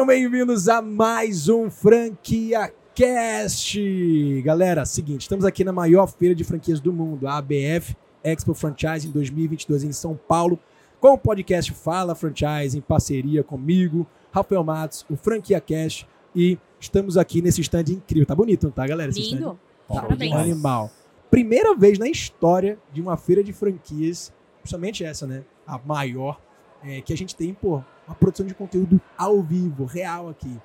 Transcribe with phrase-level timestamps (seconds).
[0.00, 4.42] Sejam bem-vindos a mais um Franquia Cast.
[4.42, 7.94] Galera, seguinte, estamos aqui na maior feira de franquias do mundo, a ABF
[8.24, 10.58] Expo Franchise em 2022 em São Paulo,
[10.98, 17.18] com o podcast Fala Franchise em parceria comigo, Rafael Matos, o Franquia Cast e estamos
[17.18, 18.24] aqui nesse stand incrível.
[18.24, 19.10] Tá bonito, não tá, galera?
[19.10, 19.34] Esse Lindo.
[19.36, 19.56] stand?
[19.86, 20.32] Tá Parabéns.
[20.34, 20.90] animal.
[21.30, 24.32] Primeira vez na história de uma feira de franquias,
[24.62, 25.44] principalmente essa, né?
[25.66, 26.40] A maior,
[26.82, 30.58] é, que a gente tem, pô, uma produção de conteúdo ao vivo, real aqui.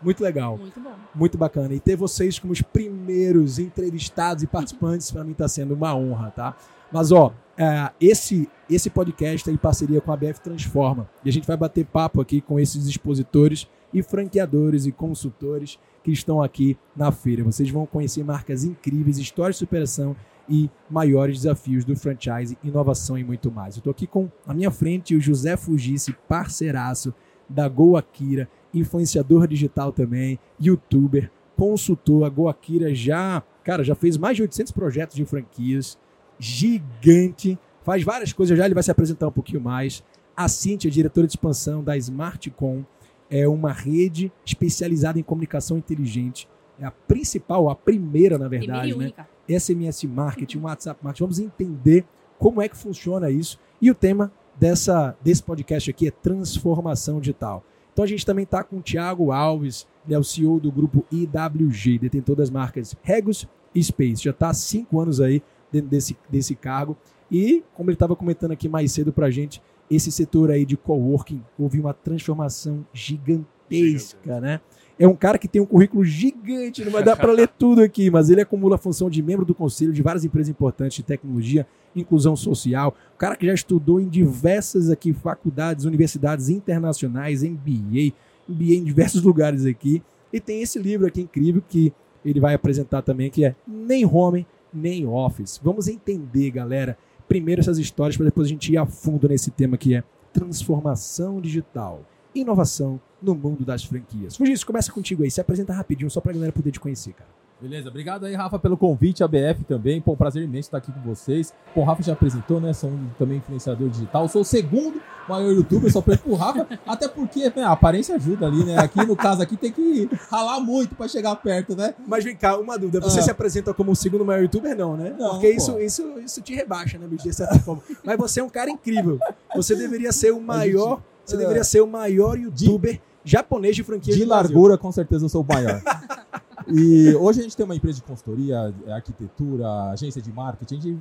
[0.00, 0.94] Muito legal, Muito bom.
[1.14, 1.74] muito bacana.
[1.74, 6.30] E ter vocês como os primeiros entrevistados e participantes, para mim tá sendo uma honra,
[6.30, 6.56] tá?
[6.90, 11.08] Mas, ó, é, esse, esse podcast é em parceria com a BF Transforma.
[11.24, 16.10] E a gente vai bater papo aqui com esses expositores e franqueadores e consultores que
[16.10, 17.44] estão aqui na feira.
[17.44, 20.16] Vocês vão conhecer marcas incríveis, histórias de superação
[20.48, 23.76] e maiores desafios do franchise, inovação e muito mais.
[23.76, 27.14] Eu estou aqui com à minha frente o José Fugice, parceiraço
[27.48, 32.24] da Go Akira, influenciador digital também, youtuber, consultor.
[32.24, 35.98] A Go Akira já, cara, já fez mais de 800 projetos de franquias,
[36.38, 40.02] gigante, faz várias coisas já, ele vai se apresentar um pouquinho mais.
[40.36, 42.84] A Cintia, diretora de expansão da Smartcom,
[43.30, 46.48] é uma rede especializada em comunicação inteligente.
[46.78, 49.04] É a principal, a primeira, na Primeira verdade, e né?
[49.04, 49.28] única.
[49.58, 51.24] SMS marketing, WhatsApp marketing.
[51.24, 52.04] Vamos entender
[52.38, 53.58] como é que funciona isso.
[53.80, 57.64] E o tema dessa, desse podcast aqui é transformação digital.
[57.92, 61.04] Então a gente também está com o Thiago Alves, ele é o CEO do grupo
[61.12, 64.24] IWG, detentor das marcas Regos e Space.
[64.24, 66.96] Já está há cinco anos aí dentro desse, desse cargo.
[67.30, 70.76] E, como ele estava comentando aqui mais cedo para a gente, esse setor aí de
[70.76, 74.60] coworking houve uma transformação gigantesca, né?
[75.02, 78.08] É um cara que tem um currículo gigante, não vai dar para ler tudo aqui,
[78.08, 81.66] mas ele acumula a função de membro do conselho de várias empresas importantes de tecnologia,
[81.96, 82.94] inclusão social.
[83.12, 88.14] O cara que já estudou em diversas aqui faculdades, universidades internacionais, MBA,
[88.48, 90.00] MBA em diversos lugares aqui.
[90.32, 91.92] E tem esse livro aqui incrível que
[92.24, 95.60] ele vai apresentar também, que é Nem Home, Nem Office.
[95.64, 96.96] Vamos entender, galera,
[97.26, 101.40] primeiro essas histórias para depois a gente ir a fundo nesse tema que é transformação
[101.40, 102.02] digital,
[102.32, 104.36] inovação no mundo das franquias.
[104.36, 107.30] Fugis, começa contigo aí, se apresenta rapidinho só pra galera poder te conhecer, cara.
[107.60, 110.00] Beleza, obrigado aí, Rafa, pelo convite, a BF também.
[110.00, 111.54] Pô, um prazer imenso estar aqui com vocês.
[111.72, 112.72] Pô, o Rafa já apresentou, né?
[112.72, 114.26] Sou um, também influenciador digital.
[114.28, 118.46] Sou o segundo maior youtuber, só preto pro Rafa, até porque né, a aparência ajuda
[118.46, 118.78] ali, né?
[118.80, 121.94] Aqui no caso aqui tem que ralar muito pra chegar perto, né?
[122.04, 123.00] Mas vem cá, uma dúvida.
[123.00, 123.22] Você Ah.
[123.22, 125.14] se apresenta como o segundo maior youtuber, não, né?
[125.16, 125.56] Não, Porque pô.
[125.56, 127.80] isso, isso, isso te rebaixa, né, bicho, de certa forma.
[128.02, 129.20] Mas você é um cara incrível.
[129.54, 131.00] Você deveria ser o maior.
[131.24, 131.38] Você é.
[131.38, 135.46] deveria ser o maior youtuber japonês de franquia De largura, com certeza eu sou o
[135.46, 135.80] maior.
[136.68, 140.78] E hoje a gente tem uma empresa de consultoria, arquitetura, agência de marketing.
[140.78, 140.98] A gente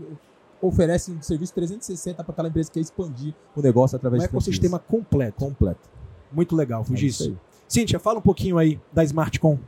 [0.60, 4.30] oferece um serviço 360 para aquela empresa que quer expandir o negócio através Um de
[4.32, 4.48] franquias.
[4.48, 5.38] ecossistema completo.
[5.46, 5.80] completo.
[6.32, 7.22] Muito legal, É isso Fugis.
[7.22, 7.38] aí.
[7.68, 9.60] Cíntia, fala um pouquinho aí da Smartcom.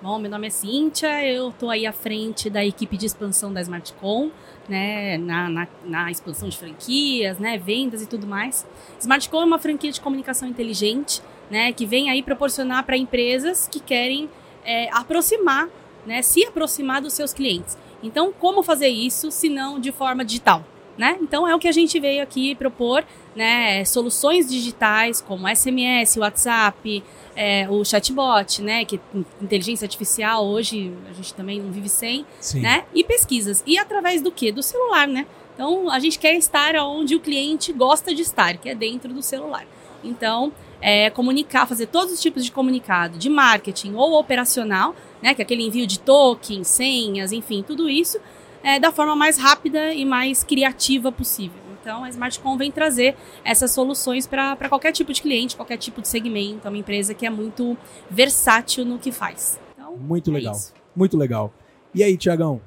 [0.00, 3.60] Bom, meu nome é Cíntia, eu estou aí à frente da equipe de expansão da
[3.60, 4.30] Smartcom,
[4.68, 8.66] né, na, na, na expansão de franquias, né, vendas e tudo mais.
[9.00, 11.20] Smartcom é uma franquia de comunicação inteligente,
[11.52, 14.26] né, que vem aí proporcionar para empresas que querem
[14.64, 15.68] é, aproximar,
[16.06, 17.76] né, se aproximar dos seus clientes.
[18.02, 20.64] Então, como fazer isso, se não de forma digital?
[20.96, 21.16] Né?
[21.22, 23.02] Então é o que a gente veio aqui propor,
[23.34, 23.82] né?
[23.82, 27.02] Soluções digitais como SMS, WhatsApp,
[27.34, 28.84] é, o chatbot, né?
[28.84, 29.00] Que
[29.40, 32.60] inteligência artificial hoje a gente também não vive sem, Sim.
[32.60, 32.84] né?
[32.92, 33.62] E pesquisas.
[33.66, 34.52] E através do quê?
[34.52, 35.26] Do celular, né?
[35.54, 39.22] Então a gente quer estar onde o cliente gosta de estar, que é dentro do
[39.22, 39.66] celular.
[40.04, 45.32] Então, é, comunicar, fazer todos os tipos de comunicado, de marketing ou operacional, né?
[45.32, 48.18] Que é aquele envio de tokens, senhas, enfim, tudo isso
[48.62, 51.60] é, da forma mais rápida e mais criativa possível.
[51.80, 56.06] Então, a Smartcom vem trazer essas soluções para qualquer tipo de cliente, qualquer tipo de
[56.06, 56.66] segmento.
[56.66, 57.76] É uma empresa que é muito
[58.08, 59.58] versátil no que faz.
[59.74, 60.54] Então, Muito é legal.
[60.54, 60.72] isso.
[60.94, 61.52] Muito legal.
[61.92, 62.60] E aí, Tiagão?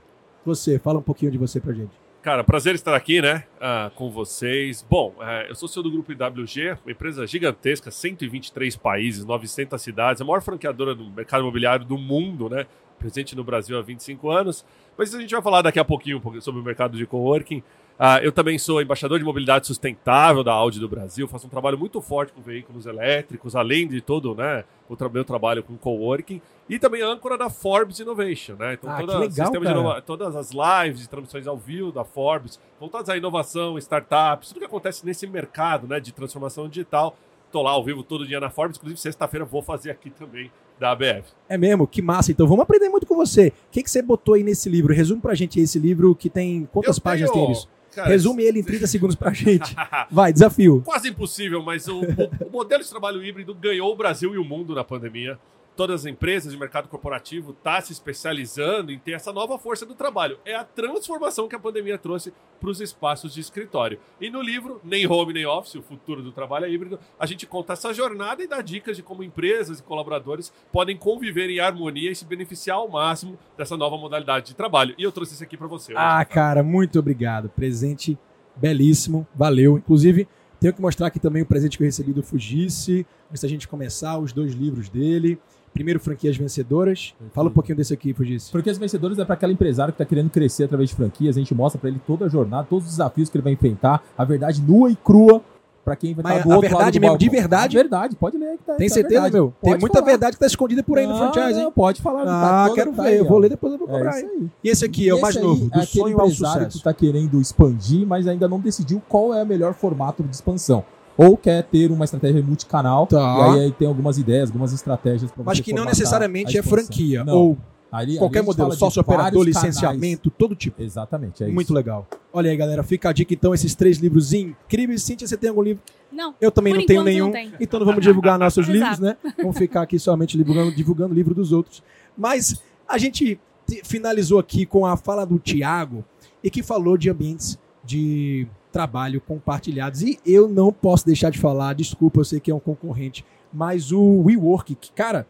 [0.45, 1.93] Você, fala um pouquinho de você pra gente.
[2.25, 4.83] Cara, prazer estar aqui, né, ah, com vocês.
[4.89, 10.23] Bom, eh, eu sou CEO do grupo IWG, uma empresa gigantesca, 123 países, 900 cidades,
[10.23, 12.65] a maior franqueadora do mercado imobiliário do mundo, né,
[12.97, 14.65] presente no Brasil há 25 anos.
[14.97, 17.61] Mas a gente vai falar daqui a pouquinho sobre o mercado de coworking.
[17.97, 21.77] Ah, eu também sou embaixador de mobilidade sustentável da Audi do Brasil, faço um trabalho
[21.77, 26.41] muito forte com veículos elétricos, além de todo né, o tra meu trabalho com coworking,
[26.69, 28.55] e também âncora da Forbes Innovation.
[28.59, 28.73] Né?
[28.73, 32.59] Então, Ah, toda, legal, de inova- todas as lives e transmissões ao vivo da Forbes,
[32.77, 37.15] voltadas à inovação, startups, tudo que acontece nesse mercado né, de transformação digital.
[37.45, 40.91] Estou lá ao vivo todo dia na Forbes, inclusive sexta-feira vou fazer aqui também da
[40.91, 41.23] ABF.
[41.47, 41.87] É mesmo?
[41.87, 42.29] Que massa.
[42.33, 43.47] Então vamos aprender muito com você.
[43.47, 44.93] O que, que você botou aí nesse livro?
[44.93, 46.67] Resume pra gente esse livro que tem.
[46.73, 47.69] Quantas Eu páginas tenho- tem isso?
[47.95, 49.73] Cara, Resume ele em 30 segundos pra gente.
[50.11, 50.81] Vai, desafio.
[50.83, 54.43] Quase impossível, mas o, o- o modelo de trabalho híbrido ganhou o Brasil e o
[54.43, 55.39] mundo na pandemia.
[55.75, 59.93] Todas as empresas de mercado corporativo estão se especializando em ter essa nova força do
[59.93, 60.39] trabalho.
[60.45, 63.99] É a transformação que a pandemia trouxe para os espaços de escritório.
[64.19, 67.45] E no livro, Nem Home Nem Office, o futuro do trabalho é híbrido, a gente
[67.45, 72.09] conta essa jornada e dá dicas de como empresas e colaboradores podem conviver em harmonia
[72.09, 74.95] e se beneficiar ao máximo dessa nova modalidade de trabalho.
[74.97, 75.91] E eu trouxe isso aqui para você.
[75.91, 76.01] hoje.
[76.01, 77.49] Ah, cara, muito obrigado.
[77.49, 78.17] Presente
[78.55, 79.77] belíssimo, valeu.
[79.77, 80.27] Inclusive,
[80.59, 83.67] tenho que mostrar aqui também o presente que eu recebi do Fugice, antes da gente
[83.67, 85.39] começar, os dois livros dele.
[85.75, 87.13] Primeiro, Franquias Vencedoras.
[87.33, 88.49] Fala um pouquinho desse aqui, Fugice.
[88.49, 91.35] Franquias vencedoras é para aquele empresário que está querendo crescer através de franquias.
[91.35, 94.01] A gente mostra para ele toda a jornada, todos os desafios que ele vai enfrentar,
[94.17, 95.41] a verdade nua e crua
[95.83, 97.77] para quem vai Mas estar do a outro lado verdade do mesmo, de verdade?
[97.77, 98.73] A verdade, pode ler que tá.
[98.75, 99.33] Tem tá certeza, verdade.
[99.35, 99.53] meu?
[99.61, 100.11] Tem Pode muita falar.
[100.11, 101.65] verdade que tá escondida por aí no Não, franchise, hein?
[101.65, 102.21] não, pode falar.
[102.23, 103.09] Ah, tá quero tá ver.
[103.09, 104.47] aí, Eu vou ler depois eu vou É cobrar, aí.
[104.63, 106.77] E esse aqui é o mais novo, é do aquele sonho ao empresário que sucesso.
[106.77, 110.83] está querendo expandir, mas ainda não decidiu qual é o melhor formato de expansão.
[111.17, 113.55] Ou quer ter uma estratégia multicanal, Tá.
[113.55, 117.23] e aí tem algumas ideias, algumas estratégias para Mas você que não necessariamente é franquia.
[117.23, 117.33] Não.
[117.35, 117.57] Ou
[117.91, 119.75] Ali- ali qualquer a gente modelo, fala de sócio operador, vários canais.
[119.75, 120.81] licenciamento, todo tipo.
[120.83, 121.73] Exatamente, é Muito isso.
[121.73, 122.05] legal.
[122.33, 125.01] Olha aí, galera, fica a dica então, esses três livros incríveis.
[125.03, 125.81] Cíntia, você tem algum livro?
[126.11, 129.15] Não, Eu também Por não tenho nenhum, não então não vamos divulgar nossos livros, né?
[129.37, 131.81] Vamos ficar aqui somente divulgando, divulgando o livro dos outros.
[132.17, 136.03] Mas a gente te- finalizou aqui com a fala do Tiago
[136.43, 138.45] e que falou de ambientes de
[138.75, 140.01] trabalho compartilhados.
[140.01, 143.89] E eu não posso deixar de falar, desculpa, eu sei que é um concorrente, mas
[143.93, 145.25] o WeWork, que, cara,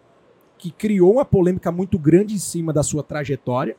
[0.57, 3.77] que criou uma polêmica muito grande em cima da sua trajetória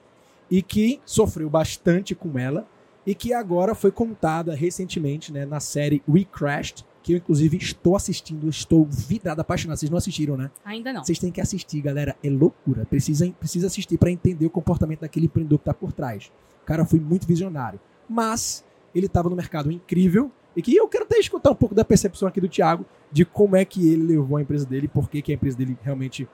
[0.48, 2.64] e que sofreu bastante com ela
[3.04, 7.96] e que agora foi contada recentemente né, na série We Crashed, que eu inclusive estou
[7.96, 9.78] assistindo, estou vidrado, apaixonado.
[9.78, 10.48] Vocês não assistiram, né?
[10.64, 11.04] ainda não.
[11.04, 12.14] Vocês têm que assistir, galera.
[12.22, 12.86] É loucura.
[12.86, 16.30] Precisa, precisa assistir para entender o comportamento daquele empreendedor que tá por trás.
[16.62, 17.80] O cara foi muito visionário.
[18.08, 18.64] Mas
[18.96, 22.26] ele estava no mercado incrível e que eu quero até escutar um pouco da percepção
[22.26, 25.34] aqui do Thiago de como é que ele levou a empresa dele por que, a
[25.34, 26.26] empresa dele realmente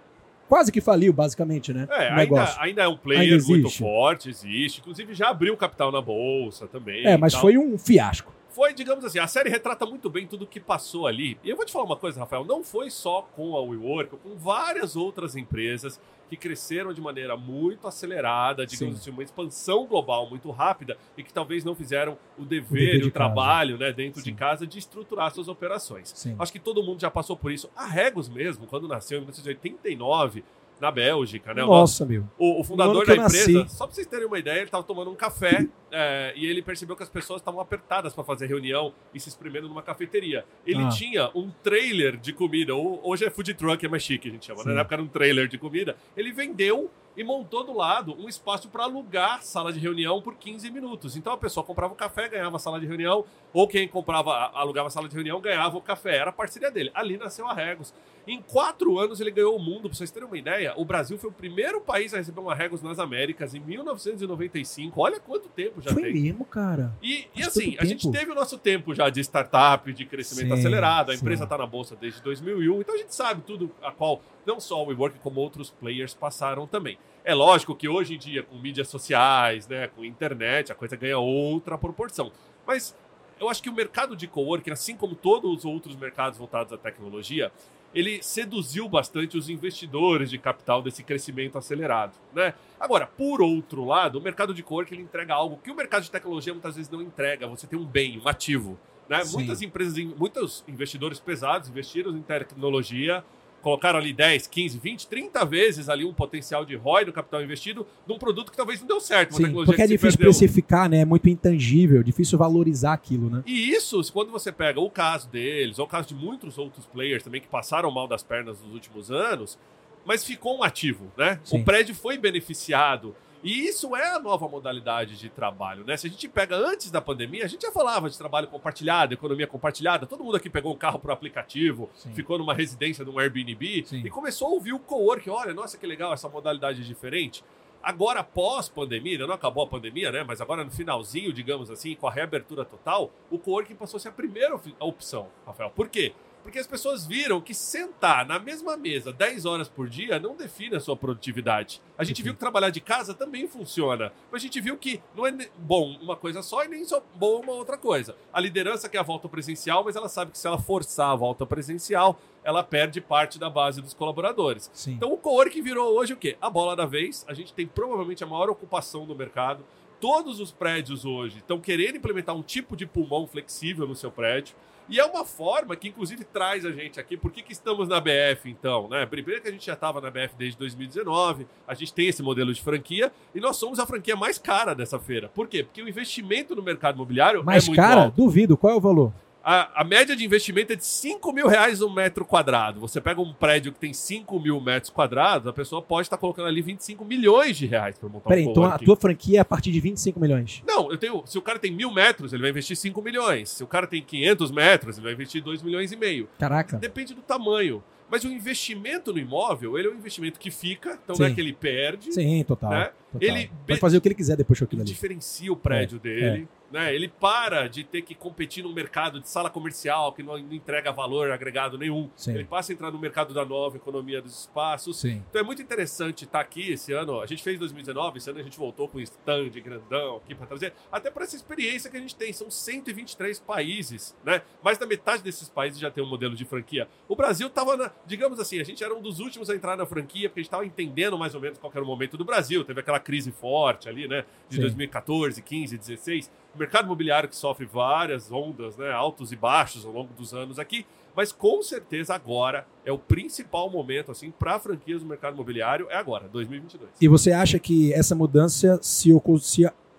[0.49, 1.89] quase que faliu, basicamente, né?
[1.91, 2.61] É, ainda, negócio.
[2.61, 4.81] ainda é um player muito forte, existe.
[4.81, 7.07] Inclusive já abriu capital na bolsa também.
[7.07, 7.43] É, mas tal.
[7.43, 8.33] foi um fiasco.
[8.53, 11.39] Foi, digamos assim, a série retrata muito bem tudo o que passou ali.
[11.43, 14.37] E eu vou te falar uma coisa, Rafael, não foi só com a WeWork, com
[14.37, 19.01] várias outras empresas que cresceram de maneira muito acelerada, digamos Sim.
[19.01, 23.09] assim, uma expansão global muito rápida e que talvez não fizeram o dever, e de
[23.09, 24.31] o trabalho, né, dentro Sim.
[24.31, 26.11] de casa de estruturar suas operações.
[26.15, 26.35] Sim.
[26.39, 27.71] Acho que todo mundo já passou por isso.
[27.77, 30.43] A Regos mesmo, quando nasceu em 1989,
[30.81, 31.63] na Bélgica, né?
[31.63, 32.25] o Nossa, meu.
[32.39, 33.51] o, o fundador da nasci.
[33.53, 36.61] empresa, só pra vocês terem uma ideia, ele tava tomando um café é, e ele
[36.63, 40.45] percebeu que as pessoas estavam apertadas para fazer reunião e se espremendo numa cafeteria.
[40.67, 40.89] Ele Ah.
[40.89, 44.65] tinha um trailer de comida, hoje é food truck, é mais chique, a gente chama,
[44.65, 44.75] né?
[44.75, 45.97] Na época era um trailer de comida.
[46.17, 50.71] Ele vendeu e montou do lado um espaço para alugar sala de reunião por 15
[50.71, 51.15] minutos.
[51.15, 54.89] Então a pessoa comprava o café, ganhava a sala de reunião, ou quem comprava, alugava
[54.89, 56.17] a sala de reunião, ganhava o café.
[56.17, 56.91] Era a parceria dele.
[56.95, 57.93] Ali nasceu a Regos.
[58.27, 59.89] Em quatro anos ele ganhou o mundo.
[59.89, 62.83] Pra vocês terem uma ideia, o Brasil foi o primeiro país a receber uma Regos
[62.83, 65.01] nas Américas em 1995.
[65.01, 66.15] Olha quanto tempo já Foi tem.
[66.15, 66.97] mesmo, cara.
[67.03, 70.61] E, e assim, a gente teve o nosso tempo já de startup, de crescimento Sim,
[70.61, 71.11] acelerado.
[71.11, 71.21] A sim.
[71.21, 74.83] empresa está na bolsa desde 2001, então a gente sabe tudo a qual não só
[74.83, 76.99] o WeWork como outros players passaram também.
[77.25, 81.19] É lógico que hoje em dia, com mídias sociais, né, com internet, a coisa ganha
[81.19, 82.33] outra proporção.
[82.67, 82.97] Mas
[83.41, 86.79] eu acho que o mercado de coworking, assim como todos os outros mercados voltados à
[86.79, 87.51] tecnologia,
[87.95, 92.55] ele seduziu bastante os investidores de capital desse crescimento acelerado, né?
[92.81, 96.11] Agora, por outro lado, o mercado de coworking ele entrega algo que o mercado de
[96.11, 97.47] tecnologia muitas vezes não entrega.
[97.47, 99.23] Você tem um bem, um ativo, né?
[99.33, 103.23] Muitas empresas, muitos investidores pesados investiram em tecnologia,
[103.63, 107.87] colocaram ali 10, 15, 20, 30 vezes ali um potencial de ROI do capital investido
[108.07, 110.31] num produto que talvez não deu certo, Sim, porque é difícil perdeu.
[110.31, 110.99] precificar, né?
[110.99, 113.43] É muito intangível, difícil valorizar aquilo, né?
[113.47, 117.23] E isso, quando você pega o caso deles, ou o caso de muitos outros players
[117.23, 119.59] também que passaram mal das pernas nos últimos anos,
[120.05, 121.39] mas ficou um ativo, né?
[121.45, 121.61] Sim.
[121.61, 123.15] O prédio foi beneficiado.
[123.43, 125.97] E isso é a nova modalidade de trabalho, né?
[125.97, 129.49] Se a gente pega antes da pandemia, a gente já falava de trabalho compartilhado, economia
[129.49, 130.07] compartilhada.
[130.07, 132.15] Todo mundo aqui pegou um carro por aplicativo, Sim.
[132.15, 134.03] ficou numa residência num Airbnb Sim.
[134.05, 135.29] e começou a ouvir o co-work.
[135.29, 137.43] Olha, nossa, que legal essa modalidade diferente.
[137.83, 140.23] Agora, pós-pandemia, ainda não acabou a pandemia, né?
[140.23, 144.11] Mas agora no finalzinho, digamos assim, com a reabertura total, o coworking passou a ser
[144.11, 145.71] a primeira opção, Rafael.
[145.71, 146.13] Por quê?
[146.43, 150.77] Porque as pessoas viram que sentar na mesma mesa 10 horas por dia não define
[150.77, 151.81] a sua produtividade.
[151.97, 154.13] A gente viu que trabalhar de casa também funciona.
[154.31, 157.41] Mas a gente viu que não é bom uma coisa só e nem só bom
[157.41, 158.17] uma outra coisa.
[158.33, 161.47] A liderança quer a volta presencial, mas ela sabe que se ela forçar a volta
[161.47, 164.71] presencial, ela perde parte da base dos colaboradores.
[164.73, 164.93] Sim.
[164.93, 166.37] Então o coworking virou hoje o quê?
[166.41, 167.25] A bola da vez.
[167.29, 169.65] A gente tem provavelmente a maior ocupação do mercado.
[170.01, 174.57] Todos os prédios hoje estão querendo implementar um tipo de pulmão flexível no seu prédio.
[174.89, 177.17] E é uma forma que, inclusive, traz a gente aqui.
[177.17, 178.89] Por que, que estamos na BF, então?
[178.89, 179.07] Né?
[179.07, 182.53] Primeiro que a gente já estava na BF desde 2019, a gente tem esse modelo
[182.53, 185.29] de franquia e nós somos a franquia mais cara dessa feira.
[185.29, 185.63] Por quê?
[185.63, 188.05] Porque o investimento no mercado imobiliário Mais é muito cara?
[188.05, 188.17] alto.
[188.17, 188.57] Duvido.
[188.57, 189.13] Qual é o valor?
[189.45, 192.81] A, a média de investimento é de 5 mil reais um metro quadrado.
[192.81, 196.47] Você pega um prédio que tem 5 mil metros quadrados, a pessoa pode estar colocando
[196.47, 199.45] ali 25 milhões de reais para montar Peraí, um então a tua franquia é a
[199.45, 200.63] partir de 25 milhões.
[200.67, 201.23] Não, eu tenho.
[201.27, 203.51] Se o cara tem mil metros, ele vai investir 5 milhões.
[203.51, 206.29] Se o cara tem 500 metros, ele vai investir 2 milhões e meio.
[206.39, 206.77] Caraca.
[206.79, 207.83] Depende do tamanho.
[208.11, 211.35] Mas o investimento no imóvel, ele é um investimento que fica, então não é Sim.
[211.35, 212.13] que ele perde.
[212.13, 212.71] Sim, total.
[212.71, 212.91] Né?
[213.11, 213.29] total.
[213.29, 214.95] Ele- Pode fazer o que ele quiser depois com aquilo Ele ali.
[214.95, 216.47] diferencia o prédio dele.
[216.73, 216.95] Né?
[216.95, 221.31] Ele para de ter que competir no mercado de sala comercial, que não entrega valor
[221.31, 222.09] agregado nenhum.
[222.17, 222.35] Sim.
[222.35, 224.99] Ele passa a entrar no mercado da nova economia dos espaços.
[224.99, 225.23] Sim.
[225.29, 227.21] Então é muito interessante estar aqui esse ano.
[227.21, 230.73] A gente fez 2019, esse ano a gente voltou com stand grandão aqui para trazer,
[230.91, 232.33] até para essa experiência que a gente tem.
[232.33, 234.41] São 123 países, né?
[234.63, 236.89] Mais da metade desses países já tem um modelo de franquia.
[237.07, 240.29] O Brasil estava, digamos assim, a gente era um dos últimos a entrar na franquia,
[240.31, 242.65] porque a gente estava entendendo mais ou menos qual era o momento do Brasil.
[242.65, 244.25] Teve aquela crise forte ali, né?
[244.49, 244.63] De Sim.
[244.63, 246.31] 2014, 15, 16.
[246.55, 248.91] O mercado imobiliário que sofre várias ondas, né?
[248.93, 250.85] Altos e baixos ao longo dos anos aqui.
[251.15, 255.97] Mas com certeza agora é o principal momento, assim, para franquias do mercado imobiliário, é
[255.97, 256.91] agora, 2022.
[257.01, 259.11] E você acha que essa mudança se,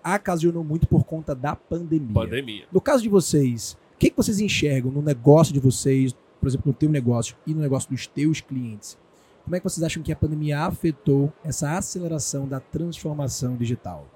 [0.04, 2.14] ocasionou muito por conta da pandemia?
[2.14, 2.66] Pandemia.
[2.72, 6.66] No caso de vocês, o que, que vocês enxergam no negócio de vocês, por exemplo,
[6.66, 8.98] no teu negócio e no negócio dos teus clientes?
[9.44, 14.08] Como é que vocês acham que a pandemia afetou essa aceleração da transformação digital?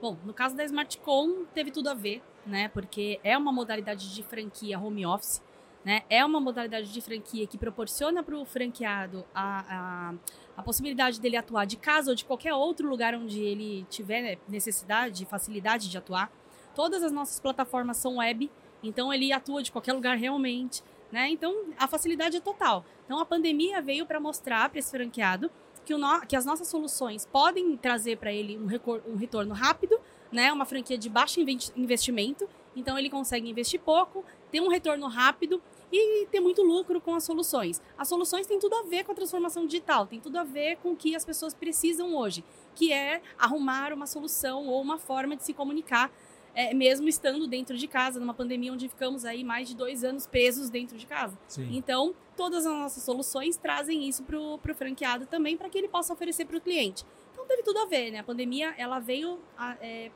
[0.00, 2.68] Bom, no caso da Smartcom, teve tudo a ver, né?
[2.68, 5.42] Porque é uma modalidade de franquia home office,
[5.82, 6.02] né?
[6.10, 10.14] É uma modalidade de franquia que proporciona para o franqueado a, a,
[10.58, 15.24] a possibilidade dele atuar de casa ou de qualquer outro lugar onde ele tiver necessidade,
[15.24, 16.30] facilidade de atuar.
[16.74, 18.50] Todas as nossas plataformas são web,
[18.82, 21.30] então ele atua de qualquer lugar realmente, né?
[21.30, 22.84] Então a facilidade é total.
[23.06, 25.50] Então a pandemia veio para mostrar para esse franqueado
[25.86, 29.54] que, o no- que as nossas soluções podem trazer para ele um, recor- um retorno
[29.54, 29.98] rápido,
[30.32, 30.52] né?
[30.52, 31.40] Uma franquia de baixo
[31.76, 35.62] investimento, então ele consegue investir pouco, ter um retorno rápido
[35.92, 37.80] e ter muito lucro com as soluções.
[37.96, 40.90] As soluções têm tudo a ver com a transformação digital, tem tudo a ver com
[40.90, 45.44] o que as pessoas precisam hoje, que é arrumar uma solução ou uma forma de
[45.44, 46.10] se comunicar,
[46.56, 50.26] é, mesmo estando dentro de casa, numa pandemia onde ficamos aí mais de dois anos
[50.26, 51.38] presos dentro de casa.
[51.46, 51.68] Sim.
[51.70, 56.14] Então, todas as nossas soluções trazem isso para o franqueado também, para que ele possa
[56.14, 57.04] oferecer para o cliente.
[57.32, 58.20] Então, teve tudo a ver, né?
[58.20, 59.38] A pandemia, ela veio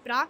[0.03, 0.27] para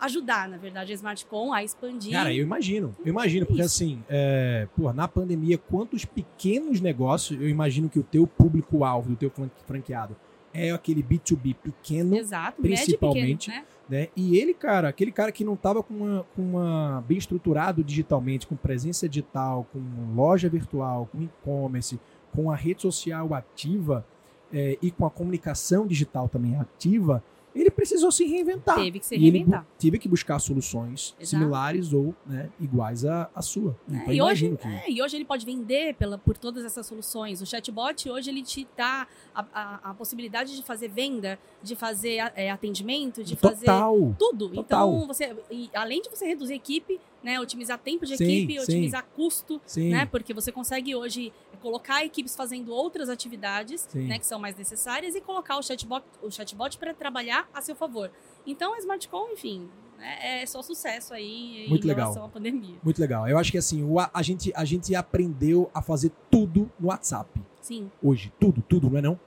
[0.00, 2.12] ajudar, na verdade, a Smartcom a expandir.
[2.12, 2.92] Cara, eu imagino.
[2.98, 3.84] Eu imagino, porque Isso.
[3.84, 9.16] assim, é, pô, na pandemia, quantos pequenos negócios, eu imagino que o teu público-alvo do
[9.16, 10.16] teu fran- franqueado
[10.52, 13.71] é aquele B2B pequeno, Exato, principalmente, pequeno, né?
[13.92, 14.08] Né?
[14.16, 18.46] E ele, cara, aquele cara que não tava com uma, com uma bem estruturado digitalmente,
[18.46, 19.80] com presença digital, com
[20.16, 22.00] loja virtual, com e-commerce,
[22.34, 24.02] com a rede social ativa
[24.50, 27.22] é, e com a comunicação digital também ativa,
[27.54, 28.76] ele precisou se reinventar.
[28.76, 29.66] Teve que se reinventar.
[29.78, 31.26] teve que buscar soluções Exato.
[31.26, 33.76] similares ou né, iguais à, à sua.
[33.90, 34.66] É, Então, e, hoje, que.
[34.68, 37.42] é, e hoje ele pode vender pela, por todas essas soluções.
[37.42, 42.32] O chatbot hoje ele te dá a, a- a possibilidade de fazer venda, de fazer
[42.34, 44.14] é, atendimento, de fazer Total.
[44.18, 44.48] tudo.
[44.50, 44.88] Total.
[44.94, 45.34] Então, você,
[45.74, 48.60] além de você reduzir a equipe, né, otimizar tempo de Sim, equipe, sim.
[48.60, 49.90] otimizar custo, Sim.
[49.90, 54.08] né, porque você consegue hoje colocar equipes fazendo outras atividades, Sim.
[54.08, 57.76] né, que são mais necessárias e colocar o chatbot, o chatbot para trabalhar a seu
[57.76, 58.10] favor.
[58.46, 59.68] Então, a Smartcom, enfim,
[60.00, 62.06] é, é só sucesso aí Muito em legal.
[62.06, 62.74] relação à pandemia.
[62.82, 63.28] Muito legal.
[63.28, 66.88] Eu acho que assim, o, a, a gente, a gente aprendeu a fazer tudo no
[66.88, 67.40] WhatsApp.
[67.60, 67.88] Sim.
[68.02, 68.32] Hoje.
[68.40, 69.20] Tudo, tudo, não é não?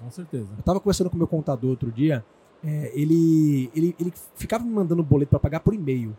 [0.00, 0.48] Com certeza.
[0.56, 2.24] Eu tava conversando com o meu contador outro dia.
[2.64, 6.16] é, ele, ele, ele ficava me mandando boleto pra pagar por e-mail.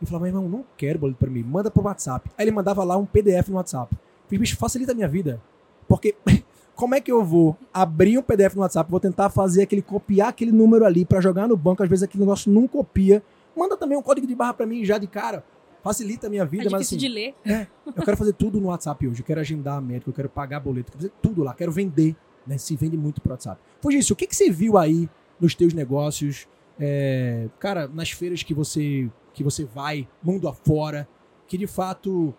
[0.00, 2.30] Eu falava, irmão, não quero boleto por e-mail, manda pro WhatsApp.
[2.36, 3.92] Aí ele mandava lá um PDF no WhatsApp.
[3.94, 5.40] Eu falei, bicho, facilita a minha vida.
[5.88, 6.14] Porque
[6.74, 10.28] como é que eu vou abrir um PDF no WhatsApp, vou tentar fazer aquele, copiar
[10.28, 13.22] aquele número ali pra jogar no banco, às vezes aquele negócio não copia.
[13.56, 15.44] Manda também um código de barra pra mim já de cara.
[15.82, 17.34] Facilita a minha vida, É mas assim, de ler.
[17.44, 19.20] eu quero fazer tudo no WhatsApp hoje.
[19.20, 21.52] Eu quero agendar médico, eu quero pagar boleto, eu quero fazer tudo lá.
[21.52, 22.56] Quero vender, né?
[22.56, 23.60] Se vende muito pro WhatsApp.
[23.82, 24.14] Foi isso.
[24.14, 25.08] O que, que você viu aí
[25.38, 26.48] nos teus negócios,
[26.80, 31.06] é, cara, nas feiras que você que você vai, mundo afora,
[31.46, 32.32] que de fato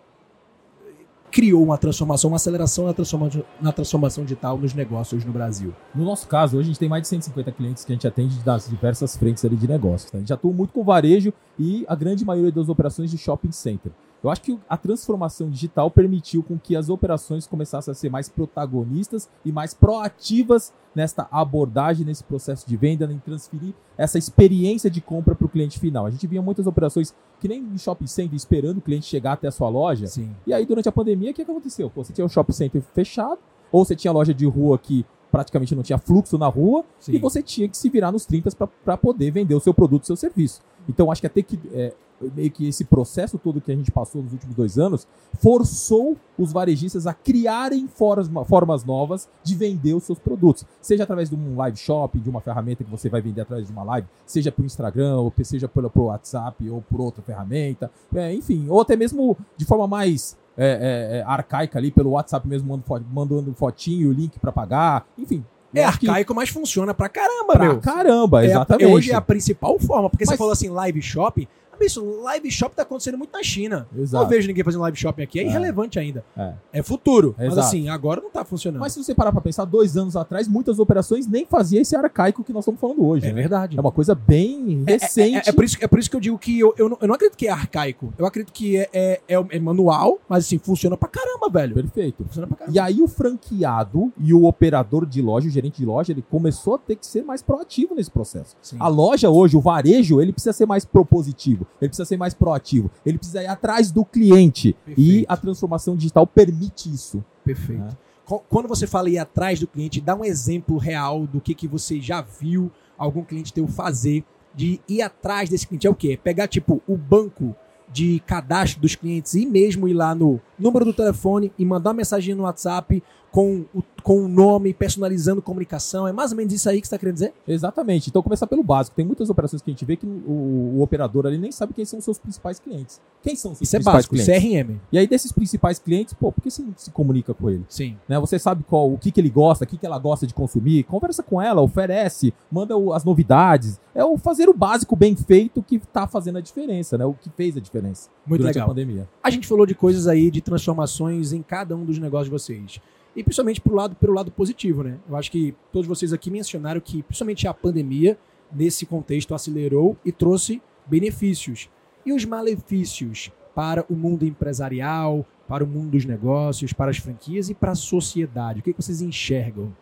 [1.30, 5.74] criou uma transformação, uma aceleração na transformação, na transformação digital nos negócios no Brasil.
[5.94, 8.38] No nosso caso, hoje a gente tem mais de 150 clientes que a gente atende
[8.38, 10.10] das diversas frentes ali de negócios.
[10.10, 10.16] tá?
[10.16, 13.92] A gente atua muito com varejo e a grande maioria das operações de shopping center.
[14.26, 18.28] Eu acho que a transformação digital permitiu com que as operações começassem a ser mais
[18.28, 25.00] protagonistas e mais proativas nesta abordagem, nesse processo de venda, em transferir essa experiência de
[25.00, 26.06] compra para o cliente final.
[26.06, 29.46] A gente via muitas operações que nem em shopping center esperando o cliente chegar até
[29.46, 30.08] a sua loja.
[30.08, 30.34] Sim.
[30.44, 31.88] E aí, durante a pandemia, o que aconteceu?
[31.88, 33.38] Pô, você tinha o shopping center fechado,
[33.70, 37.12] ou você tinha loja de rua que praticamente não tinha fluxo na rua, Sim.
[37.12, 38.50] e você tinha que se virar nos 30
[38.84, 40.62] para poder vender o seu produto, o seu serviço.
[40.88, 41.94] Então, acho que até que é,
[42.34, 45.06] meio que esse processo todo que a gente passou nos últimos dois anos
[45.38, 50.64] forçou os varejistas a criarem formas, formas novas de vender os seus produtos.
[50.80, 53.72] Seja através de um live shopping, de uma ferramenta que você vai vender através de
[53.72, 58.34] uma live, seja por Instagram, ou seja pelo, pelo WhatsApp, ou por outra ferramenta, é,
[58.34, 62.68] enfim, ou até mesmo de forma mais é, é, é, arcaica ali, pelo WhatsApp mesmo,
[62.68, 65.44] mandando, fo- mandando fotinho, o link para pagar, enfim.
[65.74, 67.80] É arcaico, mas funciona pra caramba, Pra meu.
[67.80, 68.86] caramba, É exatamente.
[68.90, 71.46] hoje é a principal forma, porque você Mas- falou assim, live shopping.
[71.84, 73.86] Isso, live shopping tá acontecendo muito na China.
[73.96, 74.22] Exato.
[74.24, 75.46] Não vejo ninguém fazendo live shopping aqui, é, É.
[75.46, 76.24] irrelevante ainda.
[76.36, 76.52] É.
[76.72, 77.34] É futuro.
[77.38, 77.60] Mas Exato.
[77.66, 78.80] assim, agora não tá funcionando.
[78.80, 82.42] Mas se você parar pra pensar, dois anos atrás, muitas operações nem faziam esse arcaico
[82.44, 83.26] que nós estamos falando hoje.
[83.26, 83.34] é né?
[83.40, 83.76] verdade.
[83.76, 85.48] É uma coisa bem É- é- recente.
[85.48, 87.08] É, é por isso, é por isso que eu digo que eu, eu, não, eu
[87.08, 88.12] não acredito que é arcaico.
[88.18, 91.74] Eu acredito que é, é, é- é manual, mas assim, funciona pra caramba, velho.
[91.74, 92.24] Perfeito.
[92.24, 92.76] Funciona pra caramba.
[92.76, 96.74] E aí o franqueado e o operador de loja, o gerente de loja, ele começou
[96.74, 98.56] a ter que ser mais proativo nesse processo.
[98.62, 98.76] Sim.
[98.80, 102.90] A loja hoje, o varejo, ele precisa ser mais propositivo, ele precisa ser mais proativo,
[103.04, 104.76] ele precisa ir atrás do cliente.
[104.88, 105.26] E Perfeito.
[105.28, 107.24] a transformação digital permite isso.
[107.44, 107.82] Perfeito.
[107.82, 108.06] É.
[108.24, 111.68] Co- Quando você fala ir atrás do cliente, dá um exemplo real do que, que
[111.68, 115.86] você já viu algum cliente teu fazer de ir atrás desse cliente.
[115.86, 116.12] É o quê?
[116.12, 117.54] É Pegar, tipo, o banco
[117.92, 121.96] de cadastro dos clientes e mesmo ir lá no número do telefone e mandar uma
[121.98, 123.00] mensagem no WhatsApp
[123.36, 126.08] com o, com o nome, personalizando comunicação.
[126.08, 127.34] É mais ou menos isso aí que você está querendo dizer?
[127.46, 128.08] Exatamente.
[128.08, 128.96] Então começar pelo básico.
[128.96, 131.84] Tem muitas operações que a gente vê que o, o operador ali nem sabe quem
[131.84, 132.98] são os seus principais clientes.
[133.22, 134.66] Quem são os seus Isso é principais básico, clientes?
[134.70, 134.80] CRM.
[134.90, 137.66] E aí desses principais clientes, pô, por que você não se comunica com ele?
[137.68, 137.98] Sim.
[138.08, 138.18] né?
[138.18, 140.84] Você sabe qual, o que, que ele gosta, o que, que ela gosta de consumir,
[140.84, 143.78] conversa com ela, oferece, manda o- as novidades.
[143.94, 147.04] É o fazer o básico bem feito que tá fazendo a diferença, né?
[147.04, 148.66] O que fez a diferença Muito durante legal.
[148.66, 149.08] a pandemia.
[149.22, 152.80] A gente falou de coisas aí, de transformações em cada um dos negócios de vocês.
[153.16, 154.98] E principalmente pro lado, pelo lado positivo, né?
[155.08, 158.18] Eu acho que todos vocês aqui mencionaram que, principalmente a pandemia,
[158.52, 161.70] nesse contexto, acelerou e trouxe benefícios.
[162.04, 167.48] E os malefícios para o mundo empresarial, para o mundo dos negócios, para as franquias
[167.48, 168.60] e para a sociedade?
[168.60, 169.74] O que, que vocês enxergam?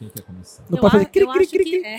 [0.00, 0.64] Quem quer começar?
[0.68, 1.98] Não eu, pode fazer cri, cri, cri, cri, é.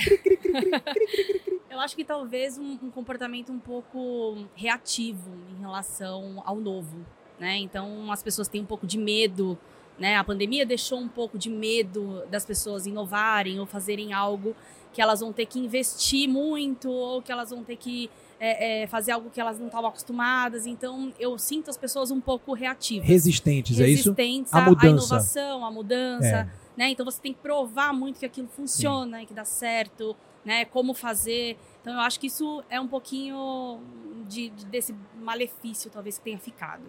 [1.69, 6.97] Eu acho que talvez um, um comportamento um pouco reativo em relação ao novo,
[7.39, 7.57] né?
[7.59, 9.57] Então as pessoas têm um pouco de medo,
[10.01, 10.17] né?
[10.17, 14.55] A pandemia deixou um pouco de medo das pessoas inovarem ou fazerem algo
[14.91, 18.09] que elas vão ter que investir muito ou que elas vão ter que
[18.39, 20.65] é, é, fazer algo que elas não estavam acostumadas.
[20.65, 24.09] Então eu sinto as pessoas um pouco reativas Resistentes, é isso?
[24.09, 24.87] resistentes à, à mudança.
[24.87, 26.49] inovação, à mudança, É.
[26.75, 26.89] né?
[26.89, 30.65] Então você tem que provar muito que aquilo funciona, que dá certo, né?
[30.65, 31.55] Como fazer.
[31.81, 33.79] Então eu acho que isso é um pouquinho
[34.27, 36.83] de, de- desse malefício, talvez que tenha ficado.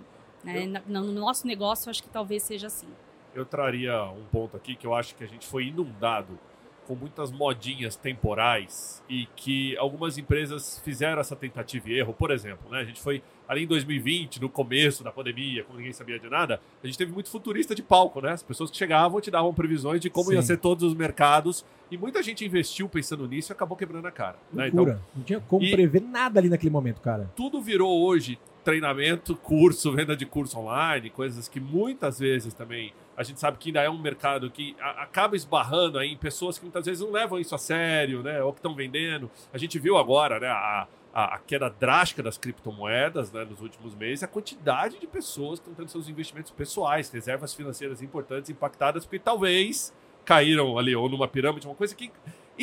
[0.44, 0.66] Né?
[0.66, 2.88] Na- No nosso negócio, eu acho que talvez seja assim.
[3.34, 6.38] Eu traria um ponto aqui que eu acho que a gente foi inundado
[6.86, 12.12] com muitas modinhas temporais e que algumas empresas fizeram essa tentativa e erro.
[12.12, 15.92] Por exemplo, né, a gente foi ali em 2020, no começo da pandemia, quando ninguém
[15.92, 18.32] sabia de nada, a gente teve muito futurista de palco, né?
[18.32, 20.34] As pessoas que chegavam te davam previsões de como Sim.
[20.34, 24.10] ia ser todos os mercados e muita gente investiu pensando nisso e acabou quebrando a
[24.10, 24.36] cara.
[24.52, 24.68] Né?
[24.68, 24.84] Então.
[25.14, 27.30] Não tinha como E- prever nada ali naquele momento, cara.
[27.36, 33.22] tudo virou hoje treinamento, curso, venda de curso online, coisas que muitas vezes também a
[33.22, 36.86] gente sabe que ainda é um mercado que acaba esbarrando aí em pessoas que muitas
[36.86, 38.42] vezes não levam isso a sério, né?
[38.42, 39.30] Ou que estão vendendo.
[39.52, 40.48] A gente viu agora, né?
[40.48, 45.58] A, a, a queda drástica das criptomoedas né, nos últimos meses, a quantidade de pessoas
[45.58, 49.92] que estão tendo seus investimentos pessoais, reservas financeiras importantes impactadas, porque talvez
[50.24, 52.10] caíram ali ou numa pirâmide, uma coisa que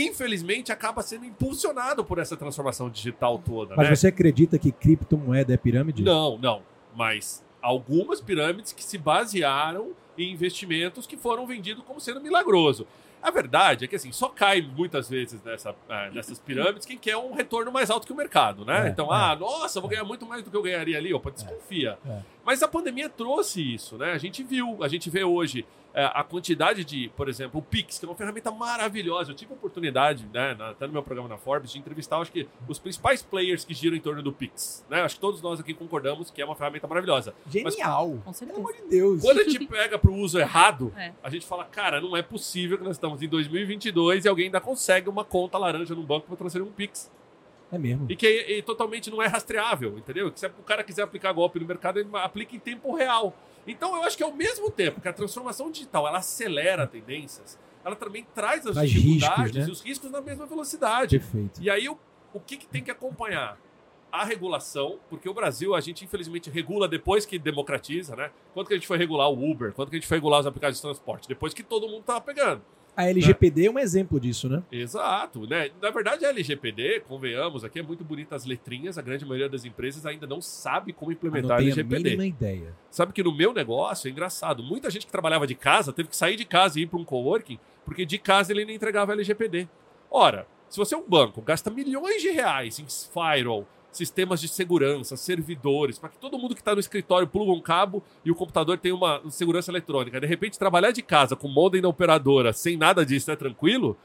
[0.05, 3.75] infelizmente acaba sendo impulsionado por essa transformação digital toda.
[3.75, 3.95] Mas né?
[3.95, 6.03] você acredita que criptomoeda é pirâmide?
[6.03, 6.61] Não, não.
[6.95, 12.85] Mas algumas pirâmides que se basearam em investimentos que foram vendidos como sendo milagroso.
[13.21, 17.17] A verdade é que assim, só cai muitas vezes nessa, ah, nessas pirâmides quem quer
[17.17, 18.87] um retorno mais alto que o mercado, né?
[18.87, 19.17] É, então, é.
[19.17, 21.13] ah, nossa, vou ganhar muito mais do que eu ganharia ali.
[21.13, 21.97] Opa, desconfia.
[22.05, 22.19] é.
[22.45, 24.13] Mas a pandemia trouxe isso, né?
[24.13, 27.97] A gente viu, a gente vê hoje é, a quantidade de, por exemplo, o Pix,
[27.99, 29.31] que é uma ferramenta maravilhosa.
[29.31, 32.31] Eu tive a oportunidade, né, na- até no meu programa na Forbes, de entrevistar, acho
[32.31, 34.85] que os principais players que giram em torno do Pix.
[34.89, 35.01] Né?
[35.01, 37.33] Acho que todos nós aqui concordamos que é uma ferramenta maravilhosa.
[37.49, 38.09] Genial.
[38.09, 38.59] Com Pelo certeza.
[38.59, 39.21] amor de Deus.
[39.21, 41.11] Quando a gente pega para o uso errado, É.
[41.23, 44.61] a gente fala, cara, não é possível que nós estamos em 2022 e alguém ainda
[44.61, 47.11] consegue uma conta laranja no banco para transferir um Pix.
[47.71, 48.07] É mesmo.
[48.09, 50.31] E que é, é totalmente não é rastreável, entendeu?
[50.31, 53.35] Que se o cara quiser aplicar golpe no mercado, ele aplica em tempo real.
[53.67, 57.95] Então eu acho que ao mesmo tempo que a transformação digital ela acelera tendências, ela
[57.95, 59.67] também traz as dificuldades riscos, né?
[59.67, 61.19] e os riscos na mesma velocidade.
[61.19, 61.61] Perfeito.
[61.61, 61.97] E aí o,
[62.33, 63.57] o que, que tem que acompanhar?
[64.11, 68.31] A regulação, porque o Brasil, a gente infelizmente regula depois que democratiza, né?
[68.55, 69.71] Quando que a gente foi regular o Uber?
[69.71, 71.27] Quando que a gente foi regular os aplicativos de transporte?
[71.27, 72.63] Depois que todo mundo tava pegando.
[72.95, 74.61] A LGPD é um exemplo disso, né?
[74.71, 75.69] Exato, né?
[75.81, 79.63] Na verdade, a LGPD, convenhamos, aqui é muito bonita as letrinhas, a grande maioria das
[79.65, 82.03] empresas ainda não sabe como implementar não a a LGPD.
[82.03, 82.75] mínima ideia.
[82.91, 84.61] Sabe que no meu negócio é engraçado.
[84.61, 87.05] Muita gente que trabalhava de casa teve que sair de casa e ir para um
[87.05, 89.67] coworking, porque de casa ele não entregava LGPD.
[90.11, 95.17] Ora, se você é um banco, gasta milhões de reais em firewall, sistemas de segurança,
[95.17, 98.77] servidores, para que todo mundo que está no escritório pluga um cabo e o computador
[98.77, 100.19] tem uma segurança eletrônica.
[100.19, 103.97] De repente, trabalhar de casa com modem na operadora, sem nada disso, é tranquilo?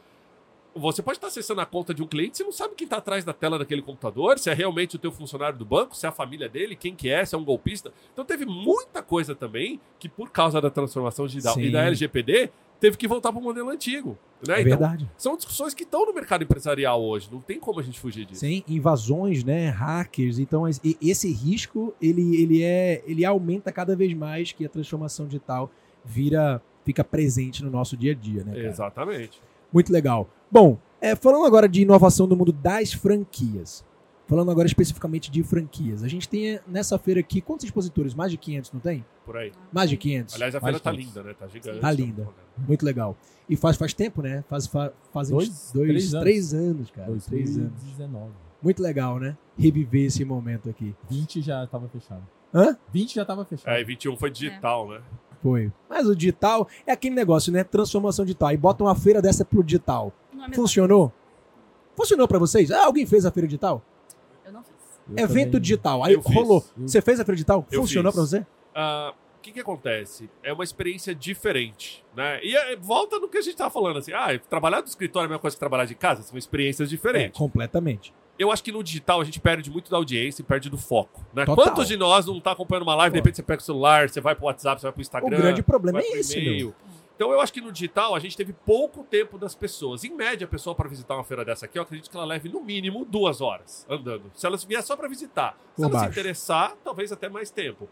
[0.77, 3.25] Você pode estar acessando a conta de um cliente, você não sabe quem está atrás
[3.25, 6.13] da tela daquele computador, se é realmente o teu funcionário do banco, se é a
[6.13, 7.93] família dele, quem que é, se é um golpista.
[8.13, 11.63] Então teve muita coisa também que, por causa da transformação digital Sim.
[11.63, 14.19] e da LGPD, teve que voltar para o modelo antigo.
[14.47, 14.57] Né?
[14.57, 15.11] É Então, verdade.
[15.17, 18.41] são discussões que estão no mercado empresarial hoje, não tem como a gente fugir disso.
[18.41, 20.39] Sim, invasões, né, hackers.
[20.39, 25.27] Então es- esse risco ele, ele é ele aumenta cada vez mais que a transformação
[25.27, 25.71] digital
[26.05, 28.53] vira fica presente no nosso dia a dia, né?
[28.55, 28.67] cara?
[28.69, 29.41] Exatamente.
[29.73, 30.29] Muito legal.
[30.51, 33.83] Bom, é, falando agora de inovação do mundo das franquias.
[34.27, 36.03] Falando agora especificamente de franquias.
[36.03, 38.15] A gente tem nessa feira aqui quantos expositores?
[38.15, 39.05] Mais de 500, não tem?
[39.27, 39.53] Por aí.
[39.73, 40.35] Mais de 500.
[40.35, 41.35] Aliás, a feira tá linda, né?
[41.39, 41.79] Tá gigante.
[41.81, 42.29] Tá linda.
[42.57, 43.17] Muito legal.
[43.49, 44.43] E faz faz tempo, né?
[44.49, 46.23] Faz, fa- fazem Dois, uns dois, três anos.
[46.25, 47.13] três anos, cara.
[47.29, 47.71] Três anos.
[47.73, 48.33] 2019.
[48.63, 49.37] Muito legal, né?
[49.59, 50.95] Reviver esse momento aqui.
[51.11, 52.23] 20 já tava fechado.
[52.55, 52.79] Hã?
[52.91, 53.75] 20 já tava fechado.
[53.75, 55.03] É, e 21 foi digital, né?
[55.43, 55.71] Foi.
[55.91, 57.63] Mas o digital é aquele negócio, né?
[57.63, 58.51] Transformação digital.
[58.53, 60.11] E bota uma feira dessa pro digital.
[60.33, 61.13] Não é Funcionou?
[61.95, 62.71] Funcionou pra vocês?
[62.71, 63.81] Ah, alguém fez a feira digital?
[63.81, 64.47] coisa.
[64.47, 64.75] Eu não fiz.
[65.09, 66.05] Eu Evento também- digital.
[66.05, 66.35] Aí Eu fiz.
[66.35, 66.65] rolou.
[66.79, 67.67] Eu- Você fez feira digital?
[67.71, 68.21] Eu Funcionou fiz.
[68.21, 68.47] pra você?
[68.75, 70.31] Ah, o que que acontece?
[70.43, 72.41] É uma experiência diferente, né?
[72.43, 75.29] E é- volta no que a gente tava falando, assim, ah, trabalhar do escritório é
[75.29, 77.39] a mesma coisa que trabalhar de casa, são experiências É, diferentes.
[77.39, 78.15] completamente.
[78.37, 81.25] Eu acho que no digital a gente perde muito da audiência e perde do foco,
[81.33, 81.45] né?
[81.45, 81.67] Total.
[81.67, 84.21] Quantos de nós não tá acompanhando uma live, de repente você pega o celular, você
[84.21, 86.75] vai pro WhatsApp, você vai pro O Instagram, grande problema é esse, meu.
[87.17, 90.03] Então eu acho que no digital a gente teve pouco tempo das pessoas.
[90.05, 92.49] Em média, a pessoa para visitar uma feira dessa aqui, eu acredito que ela leve
[92.49, 94.31] no mínimo duas horas andando.
[94.35, 95.57] Se ela vier só para visitar.
[95.77, 96.11] Se Por ela se baixo.
[96.11, 97.89] interessar, talvez até mais tempo.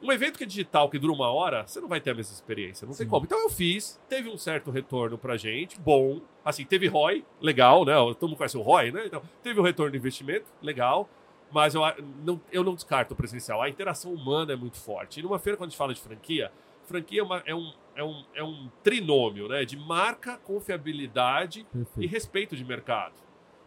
[0.00, 2.32] Um evento que é digital, que dura uma hora, você não vai ter a mesma
[2.32, 2.86] experiência.
[2.86, 3.10] Não tem Sim.
[3.10, 3.24] como.
[3.24, 6.20] Então eu fiz, teve um certo retorno pra gente, bom.
[6.44, 7.94] Assim, teve ROI, legal, né?
[7.94, 9.06] Todo mundo conhece o ROI, né?
[9.06, 11.08] Então, teve um retorno de investimento, legal.
[11.50, 11.82] Mas eu
[12.22, 13.60] não, eu não descarto o presencial.
[13.62, 15.18] A interação humana é muito forte.
[15.18, 16.52] E numa feira, quando a gente fala de franquia,
[16.88, 19.64] franquia é, uma- é um, é, um, é um trinômio, né?
[19.64, 22.10] De marca, confiabilidade e Perfeito.
[22.12, 23.14] respeito de mercado.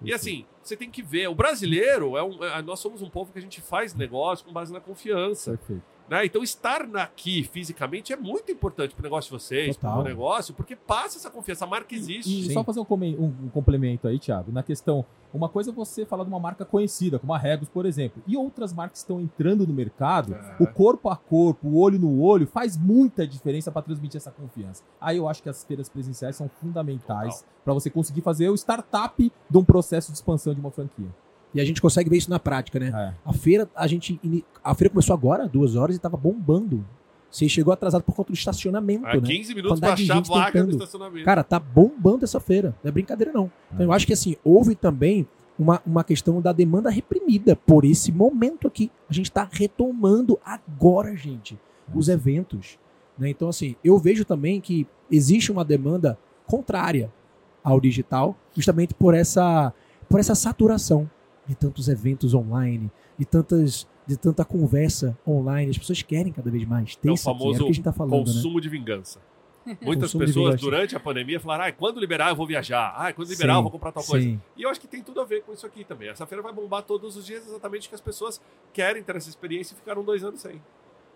[0.01, 0.15] E perfeito.
[0.15, 3.37] assim, você tem que ver, o brasileiro é um, é- nós somos um povo que
[3.37, 5.51] a gente faz negócio com base na confiança.
[5.51, 5.83] Perfeito.
[6.11, 6.25] Né?
[6.25, 10.53] Então, estar aqui fisicamente é muito importante para o negócio de vocês, para o negócio,
[10.53, 12.27] porque passa essa confiança, a marca existe.
[12.41, 12.53] E Sim.
[12.53, 15.05] só fazer um, um- um complemento aí, Thiago, na questão.
[15.33, 18.21] Uma coisa é você falar de uma marca conhecida, como a Regos, por exemplo.
[18.27, 20.57] E outras marcas que estão entrando no mercado, É.
[20.61, 24.83] o corpo a corpo, o olho no olho, faz muita diferença para transmitir essa confiança.
[24.99, 29.31] Aí eu acho que as feiras presenciais são fundamentais para você conseguir fazer o startup
[29.49, 31.07] de um processo de expansão de uma franquia.
[31.53, 32.91] E a gente consegue ver isso na prática, né?
[32.93, 33.29] É.
[33.29, 34.19] A feira, a gente.
[34.63, 36.85] A feira começou agora, duas horas, e tava bombando.
[37.29, 39.21] Você chegou atrasado por conta do estacionamento, Há né?
[39.21, 40.71] 15 minutos de achar a vaga tentando.
[40.71, 41.25] estacionamento.
[41.25, 42.75] Cara, tá bombando essa feira.
[42.83, 43.49] Não é brincadeira, não.
[43.73, 45.25] Então eu acho que assim, houve também
[45.57, 48.91] uma, uma questão da demanda reprimida por esse momento aqui.
[49.09, 51.57] A gente tá retomando agora, gente,
[51.93, 52.77] os eventos.
[53.17, 53.29] né?
[53.29, 57.09] Então, assim, eu vejo também que existe uma demanda contrária
[57.63, 59.73] ao digital, justamente por essa,
[60.09, 61.09] por essa saturação
[61.47, 63.89] de tantos eventos online, de tantas.
[64.03, 67.37] De tanta conversa online, as pessoas querem cada vez mais ter É o isso aqui,
[67.37, 68.33] é o famoso que a gente tá falando, né?
[68.33, 69.19] Consumo de vingança.
[69.79, 73.29] Muitas Consumo pessoas durante a pandemia falaram: ah, quando liberar eu vou viajar, ah, quando
[73.29, 74.25] liberar Sim, eu vou comprar tal coisa.
[74.25, 74.41] Sim.
[74.57, 76.09] E eu acho que tem tudo a ver com isso aqui também.
[76.09, 78.41] Essa feira vai bombar todos os dias exatamente que as pessoas
[78.73, 80.59] querem ter essa experiência e ficaram dois anos sem.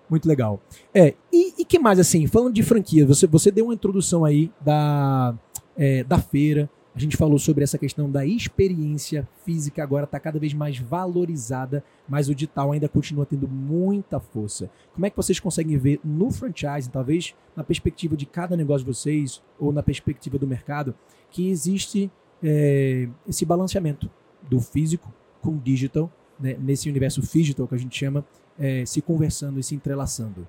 [0.10, 0.62] Muito legal.
[0.94, 4.52] É, e, e que mais, assim, falando de franquia, você, você deu uma introdução aí
[4.62, 5.34] da,
[5.76, 10.40] é, da feira, a gente falou sobre essa questão da experiência física, agora está cada
[10.40, 14.70] vez mais valorizada, mas o digital ainda continua tendo muita força.
[14.94, 18.94] Como é que vocês conseguem ver no franchise, talvez na perspectiva de cada negócio de
[18.94, 20.96] vocês, ou na perspectiva do mercado,
[21.30, 22.10] que existe
[22.42, 24.10] é, esse balanceamento
[24.50, 28.24] do físico com o digital, né, nesse universo digital que a gente chama,
[28.58, 30.48] é, se conversando e se entrelaçando.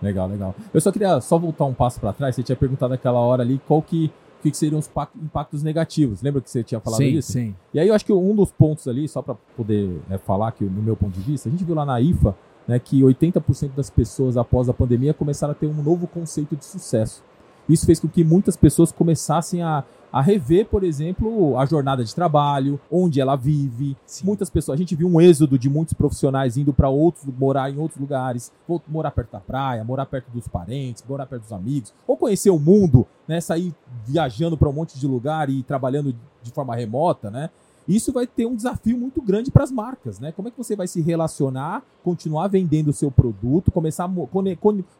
[0.00, 0.54] Legal, legal.
[0.72, 2.36] Eu só queria só voltar um passo para trás.
[2.36, 5.62] Você tinha perguntado aquela hora ali qual que o que, que seriam os pac- impactos
[5.62, 6.22] negativos.
[6.22, 7.32] Lembra que você tinha falado sim, isso?
[7.32, 7.54] sim.
[7.72, 10.64] E aí eu acho que um dos pontos ali, só para poder né, falar que
[10.64, 12.34] no meu ponto de vista, a gente viu lá na IFA
[12.66, 16.64] né, que 80% das pessoas após a pandemia começaram a ter um novo conceito de
[16.64, 17.22] sucesso.
[17.68, 22.14] Isso fez com que muitas pessoas começassem a, a rever, por exemplo, a jornada de
[22.14, 23.96] trabalho, onde ela vive.
[24.04, 24.26] Sim.
[24.26, 27.78] Muitas pessoas, a gente viu um êxodo de muitos profissionais indo para outros, morar em
[27.78, 28.52] outros lugares,
[28.88, 32.58] morar perto da praia, morar perto dos parentes, morar perto dos amigos, ou conhecer o
[32.58, 33.74] mundo, né, sair
[34.06, 37.50] viajando para um monte de lugar e trabalhando de forma remota, né?
[37.88, 40.30] Isso vai ter um desafio muito grande para as marcas, né?
[40.32, 44.10] Como é que você vai se relacionar, continuar vendendo o seu produto, começar a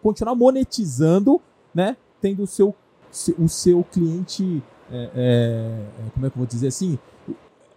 [0.03, 1.40] continuar monetizando,
[1.75, 1.96] né?
[2.20, 2.75] Tendo o seu,
[3.11, 4.61] se- o seu cliente,
[4.92, 6.98] é, é, como é que eu vou dizer assim,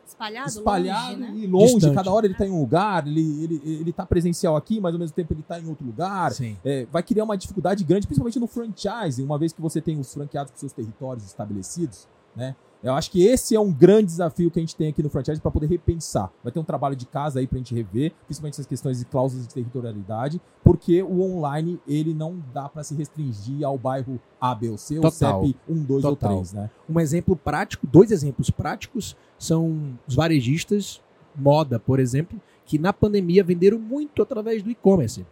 [0.05, 1.33] Espalhado, espalhado longe, né?
[1.35, 1.73] e longe.
[1.73, 1.95] Distante.
[1.95, 4.99] Cada hora ele está em um lugar, ele, ele, ele tá presencial aqui, mas ao
[4.99, 6.31] mesmo tempo ele está em outro lugar.
[6.63, 10.13] É, vai criar uma dificuldade grande, principalmente no franchising, uma vez que você tem os
[10.13, 12.55] franqueados com seus territórios estabelecidos, né?
[12.83, 15.39] Eu acho que esse é um grande desafio que a gente tem aqui no franchise
[15.39, 16.29] para poder repensar.
[16.43, 19.05] Vai ter um trabalho de casa aí para a gente rever, principalmente essas questões de
[19.05, 24.53] cláusulas de territorialidade, porque o online ele não dá para se restringir ao bairro A,
[24.53, 25.09] B ou C, ou.
[25.09, 26.35] CEP 1, 2 ou Total.
[26.35, 26.69] 3, né?
[26.89, 31.01] Um exemplo prático, dois exemplos práticos são os varejistas,
[31.33, 35.25] moda, por exemplo, que na pandemia venderam muito através do e-commerce.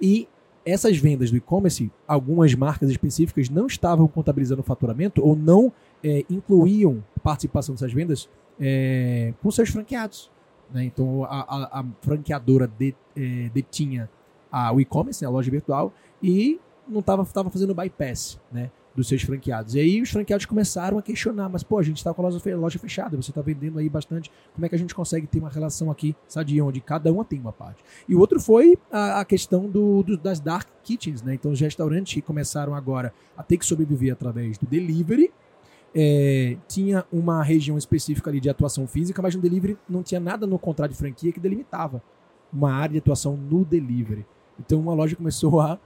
[0.00, 0.28] E
[0.64, 5.72] essas vendas do e-commerce, algumas marcas específicas não estavam contabilizando o faturamento ou não
[6.04, 8.28] eh, incluíam participação dessas vendas
[8.60, 10.30] eh, com seus franqueados.
[10.72, 10.84] né?
[10.84, 14.08] Então a, a- a franqueadora eh, detinha
[14.74, 19.22] o e-commerce, né, a loja virtual, e não estava tava fazendo bypass né, dos seus
[19.22, 19.74] franqueados.
[19.74, 22.38] E aí os franqueados começaram a questionar, mas pô, a gente está com a loja,
[22.40, 25.38] fe- loja fechada, você está vendendo aí bastante, como é que a gente consegue ter
[25.38, 27.82] uma relação aqui, sadia, onde cada uma tem uma parte.
[28.08, 31.34] E o outro foi a, a questão do, do- das dark kitchens, né?
[31.34, 35.32] Então os restaurantes que começaram agora a ter que sobreviver através do delivery,
[35.94, 40.46] é, tinha uma região específica ali de atuação física, mas no delivery não tinha nada
[40.46, 42.02] no contrato de franquia que delimitava
[42.52, 44.24] uma área de atuação no delivery.
[44.58, 45.78] Então uma loja começou a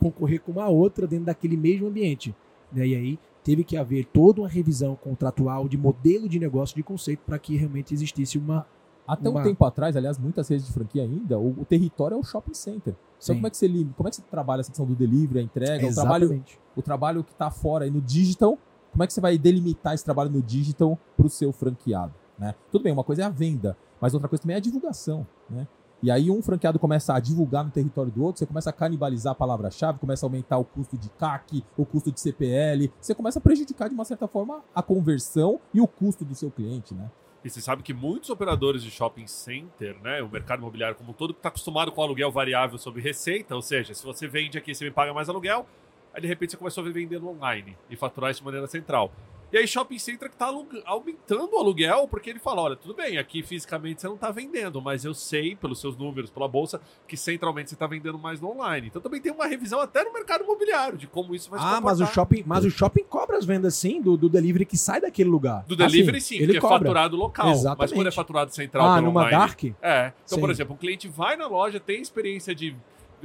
[0.00, 2.34] concorrer com uma outra dentro daquele mesmo ambiente.
[2.72, 2.86] Né?
[2.86, 7.20] E aí teve que haver toda uma revisão contratual de modelo de negócio, de conceito,
[7.26, 8.66] para que realmente existisse uma.
[9.06, 12.18] Até Uma- um tempo atrás, aliás, muitas redes de franquia ainda, o, o território é
[12.18, 12.94] o shopping center.
[12.94, 13.34] Então, Sim.
[13.34, 15.88] como é que você como é que você trabalha essa questão do delivery, a entrega,
[15.88, 16.44] o trabalho,
[16.76, 18.56] o trabalho que está fora aí no digital?
[18.92, 22.12] Como é que você vai delimitar esse trabalho no digital para o seu franqueado?
[22.38, 22.54] Né?
[22.70, 25.26] Tudo bem, uma coisa é a venda, mas outra coisa também é a divulgação.
[25.50, 25.66] Né?
[26.02, 29.32] E aí um franqueado começa a divulgar no território do outro, você começa a canibalizar
[29.32, 33.38] a palavra-chave, começa a aumentar o custo de CAC, o custo de CPL, você começa
[33.38, 37.08] a prejudicar de uma certa forma a conversão e o custo do seu cliente, né?
[37.44, 41.14] E você sabe que muitos operadores de shopping center, né, o mercado imobiliário como um
[41.14, 44.84] todo, está acostumado com aluguel variável sobre receita, ou seja, se você vende aqui, você
[44.84, 45.66] me paga mais aluguel,
[46.12, 49.12] aí de repente você começou a vender no online e faturar isso de maneira central.
[49.52, 50.50] E aí shopping center que está
[50.86, 54.80] aumentando o aluguel, porque ele fala, olha, tudo bem, aqui fisicamente você não está vendendo,
[54.80, 58.48] mas eu sei, pelos seus números, pela bolsa, que centralmente você está vendendo mais no
[58.50, 58.86] online.
[58.86, 61.80] Então também tem uma revisão até no mercado imobiliário, de como isso vai se Ah,
[61.82, 65.00] mas o shopping, mas o shopping cobra as vendas sim do, do delivery que sai
[65.00, 65.64] daquele lugar.
[65.66, 67.46] Do delivery, Assim, sim, ele porque é faturado local.
[67.48, 67.94] Mas Exatamente.
[67.94, 69.64] quando é faturado central Ah, pelo numa online, dark?
[69.82, 70.12] é.
[70.24, 70.52] Então, por Sim.
[70.52, 72.74] exemplo, o cliente vai na loja, tem experiência de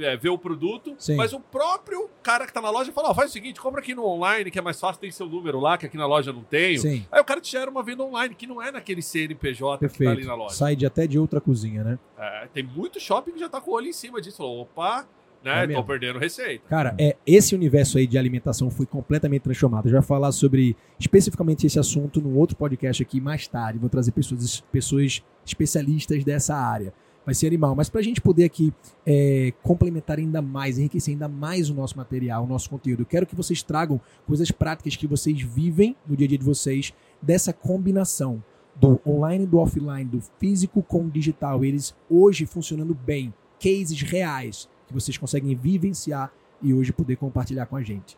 [0.00, 1.16] é, ver o produto, Sim.
[1.16, 3.94] mas o próprio cara que tá na loja fala: ó, faz o seguinte, compra aqui
[3.94, 6.42] no online, que é mais fácil, tem seu número lá, que aqui na loja não
[6.42, 6.80] tenho.
[6.80, 7.04] Sim.
[7.10, 10.10] Aí o cara te gera uma venda online, que não é naquele CNPJ que tá
[10.10, 10.26] ali Perfeito.
[10.28, 10.54] na loja.
[10.54, 11.98] Sai de até de outra cozinha, né?
[12.18, 14.38] É, tem muito shopping que já tá com o olho em cima disso.
[14.38, 15.06] Falou, opa,
[15.44, 15.62] É né?
[15.62, 15.84] tô mesmo.
[15.84, 16.64] perdendo receita.
[16.68, 19.86] Cara, é, esse universo aí de alimentação foi completamente transformado.
[19.86, 23.78] A gente vai falar sobre especificamente esse assunto num outro podcast aqui mais tarde.
[23.78, 26.92] Vou trazer pessoas, pessoas especialistas dessa área.
[27.28, 27.74] Vai ser animal.
[27.74, 28.72] Mas para a gente poder aqui
[29.04, 33.26] é, complementar ainda mais, enriquecer ainda mais o nosso material, o nosso conteúdo, eu quero
[33.26, 37.52] que vocês tragam coisas práticas que vocês vivem no dia a dia de vocês dessa
[37.52, 38.42] combinação
[38.74, 41.62] do online, do offline, do físico com o digital.
[41.62, 43.34] Eles hoje funcionando bem.
[43.60, 48.16] Cases reais que vocês conseguem vivenciar e hoje poder compartilhar com a gente.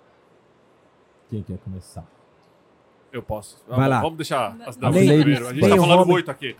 [1.28, 2.08] Quem quer começar?
[3.12, 3.56] Eu posso.
[3.66, 4.00] Vai vamos, lá.
[4.02, 5.48] Vamos deixar as Ladies, primeiro.
[5.48, 6.54] A gente bem tá o falando muito aqui.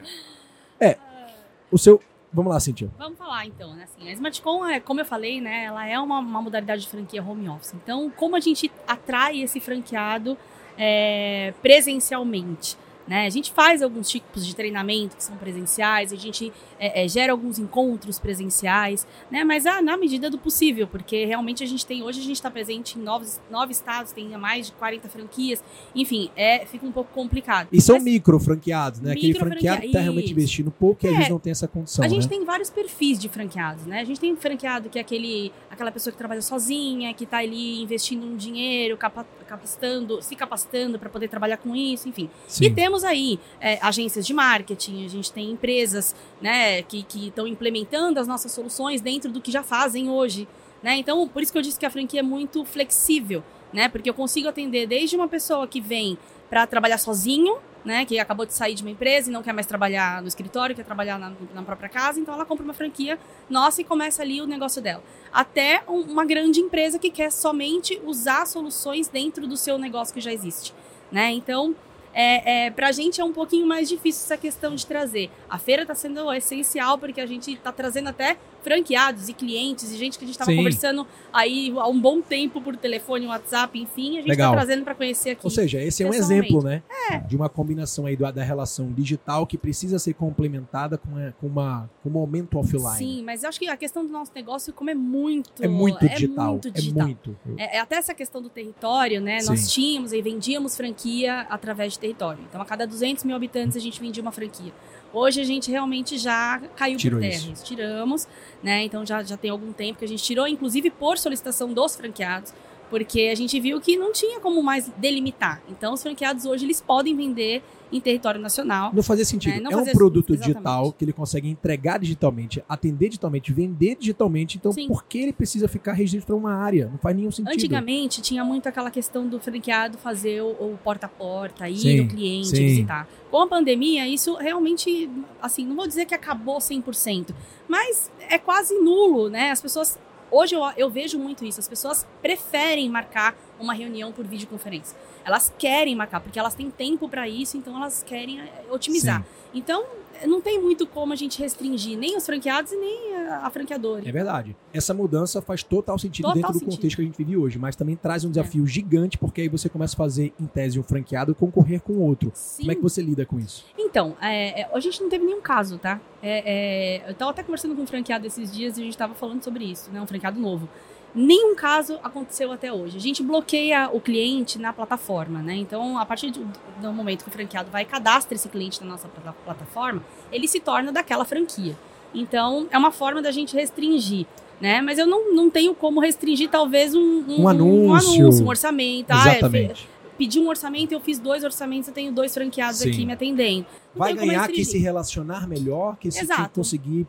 [1.71, 2.01] O seu.
[2.33, 2.91] Vamos lá, Cintia.
[2.97, 3.85] Vamos falar então, né?
[3.85, 5.65] Assim, a SmartCon, é, como eu falei, né?
[5.65, 7.75] Ela é uma, uma modalidade de franquia home office.
[7.75, 10.39] Então, como a gente atrai esse franqueado
[10.79, 12.77] é, presencialmente?
[13.11, 13.27] Né?
[13.27, 17.33] A gente faz alguns tipos de treinamento que são presenciais, a gente é, é, gera
[17.33, 19.43] alguns encontros presenciais, né?
[19.43, 22.49] Mas ah, na medida do possível, porque realmente a gente tem hoje a gente está
[22.49, 25.61] presente em novos, nove estados, tem mais de 40 franquias,
[25.93, 27.67] enfim, é, fica um pouco complicado.
[27.73, 29.11] E são Mas- micro franqueados, né?
[29.11, 31.67] Aquele Micro franqueado que tá realmente investindo pouco e às É, vezes não tem essa
[31.67, 32.05] condição.
[32.05, 32.29] A gente né?
[32.29, 34.03] tem vários perfis de franqueados, né?
[34.03, 37.81] A gente tem franqueado que é aquele, aquela pessoa que trabalha sozinha, que tá ali
[37.83, 42.29] investindo um dinheiro, capa- capacitando, se capacitando para poder trabalhar com isso, enfim.
[42.49, 42.65] Sim.
[42.65, 48.19] E temos aí é, agências de marketing, a gente tem empresas né, que estão implementando
[48.19, 50.49] as nossas soluções dentro do que já fazem hoje.
[50.83, 50.97] Né?
[50.97, 53.89] Então, por isso que eu disse que a franquia é muito flexível, né?
[53.89, 58.05] Porque eu consigo atender desde uma pessoa que vem para trabalhar sozinho, né?
[58.05, 60.85] Que acabou de sair de uma empresa e não quer mais trabalhar no escritório, quer
[60.85, 64.47] trabalhar na, na própria casa, então ela compra uma franquia nossa e começa ali o
[64.47, 65.03] negócio dela.
[65.33, 70.21] Até um- uma grande empresa que quer somente usar soluções dentro do seu negócio que
[70.21, 70.75] já existe,
[71.11, 71.31] né?
[71.31, 71.75] Então,
[72.13, 75.31] é, é, pra gente é um pouquinho mais difícil essa questão de trazer.
[75.49, 79.97] A feira está sendo essencial porque a gente está trazendo até franqueados e clientes e
[79.97, 84.19] gente que a gente estava conversando aí há um bom tempo por telefone, WhatsApp, enfim,
[84.19, 85.41] a gente está trazendo para conhecer aqui.
[85.45, 86.83] Ou seja, esse é um exemplo, né?
[87.27, 91.47] De uma combinação aí do- da relação digital que precisa ser complementada com, a- com,
[91.47, 92.97] uma, com um momento offline.
[92.97, 95.51] Sim, mas eu acho que a questão do nosso negócio, como é muito.
[95.65, 96.53] É muito digital.
[96.53, 97.07] muito É digital.
[97.07, 97.37] muito.
[97.57, 99.41] É, é até essa questão do território, né?
[99.41, 99.49] Sim.
[99.49, 102.43] Nós tínhamos e vendíamos franquia através de território.
[102.49, 104.73] Então, a cada 200 mil habitantes, a gente vendia uma franquia.
[105.13, 107.53] Hoje, a gente realmente já caiu Tirou por terra.
[107.53, 107.65] isso.
[107.65, 108.29] Tiramos,
[108.63, 108.85] né?
[108.85, 112.53] Então, já, já tem algum tempo que a gente tirou, inclusive por solicitação dos franqueados,
[112.91, 115.63] porque a gente viu que não tinha como mais delimitar.
[115.71, 118.93] Então, os franqueados hoje, eles podem vender em território nacional.
[118.95, 119.55] Não fazia sentido.
[119.55, 123.53] É, É, não um fazia produto sentido, digital que ele consegue entregar digitalmente, atender digitalmente,
[123.53, 124.57] vender digitalmente.
[124.59, 124.89] Então, Sim.
[124.89, 126.89] por que ele precisa ficar restrito para uma área?
[126.91, 127.53] Não faz nenhum sentido.
[127.53, 132.01] Antigamente tinha muito aquela questão do franqueado fazer o, o porta a porta, ir Sim,
[132.03, 132.67] no cliente, sim.
[132.67, 133.09] visitar.
[133.31, 137.35] Com a pandemia, isso realmente, assim, não vou dizer que acabou 100%,
[137.69, 139.51] mas é quase nulo, né?
[139.51, 139.99] As pessoas.
[140.31, 144.97] Hoje eu, eu vejo muito isso, as pessoas preferem marcar uma reunião por videoconferência.
[145.25, 149.21] Elas querem marcar, porque elas têm tempo para isso, então elas querem eh, otimizar.
[149.23, 149.85] Sim, Então,
[150.27, 154.09] não tem muito como a gente restringir nem os franqueados e nem a, a franqueadora.
[154.09, 154.57] é verdade.
[154.73, 156.73] Essa mudança faz total sentido Total dentro do sentido.
[156.73, 156.77] É.
[156.77, 159.69] contexto que a gente vive hoje, mas também traz um desafio gigante, porque aí você
[159.69, 162.31] começa a fazer, em tese, um franqueado concorrer com outro.
[162.35, 162.63] Sim.
[162.63, 163.65] Como é que você lida com isso?
[163.79, 166.01] Então, é, é, a gente não teve nenhum caso, tá?
[166.23, 169.15] É, é, eu tava até conversando com um franqueado esses dias e a gente tava
[169.15, 170.01] falando sobre isso, né?
[170.01, 170.69] Um franqueado novo.
[171.15, 172.97] Nenhum caso aconteceu até hoje.
[172.97, 175.55] A gente bloqueia o cliente na plataforma, né?
[175.57, 176.47] Então, a partir do,
[176.81, 180.47] do momento que o franqueado vai e cadastra esse cliente na nossa plata- plataforma, ele
[180.47, 181.77] se torna daquela franquia.
[182.15, 184.27] Então, é uma forma da gente restringir.
[184.61, 184.83] Né?
[184.83, 188.45] Mas eu não, não tenho como restringir, talvez, um, Um anúncio.
[188.45, 189.07] um orçamento.
[189.11, 189.89] Ah, é, Exatamente.
[190.19, 192.91] pedi um orçamento, eu fiz dois orçamentos, eu tenho dois franqueados Sim.
[192.91, 193.65] aqui me atendendo.
[193.95, 197.07] Não Vai ganhar quem se relacionar melhor, quem se conseguir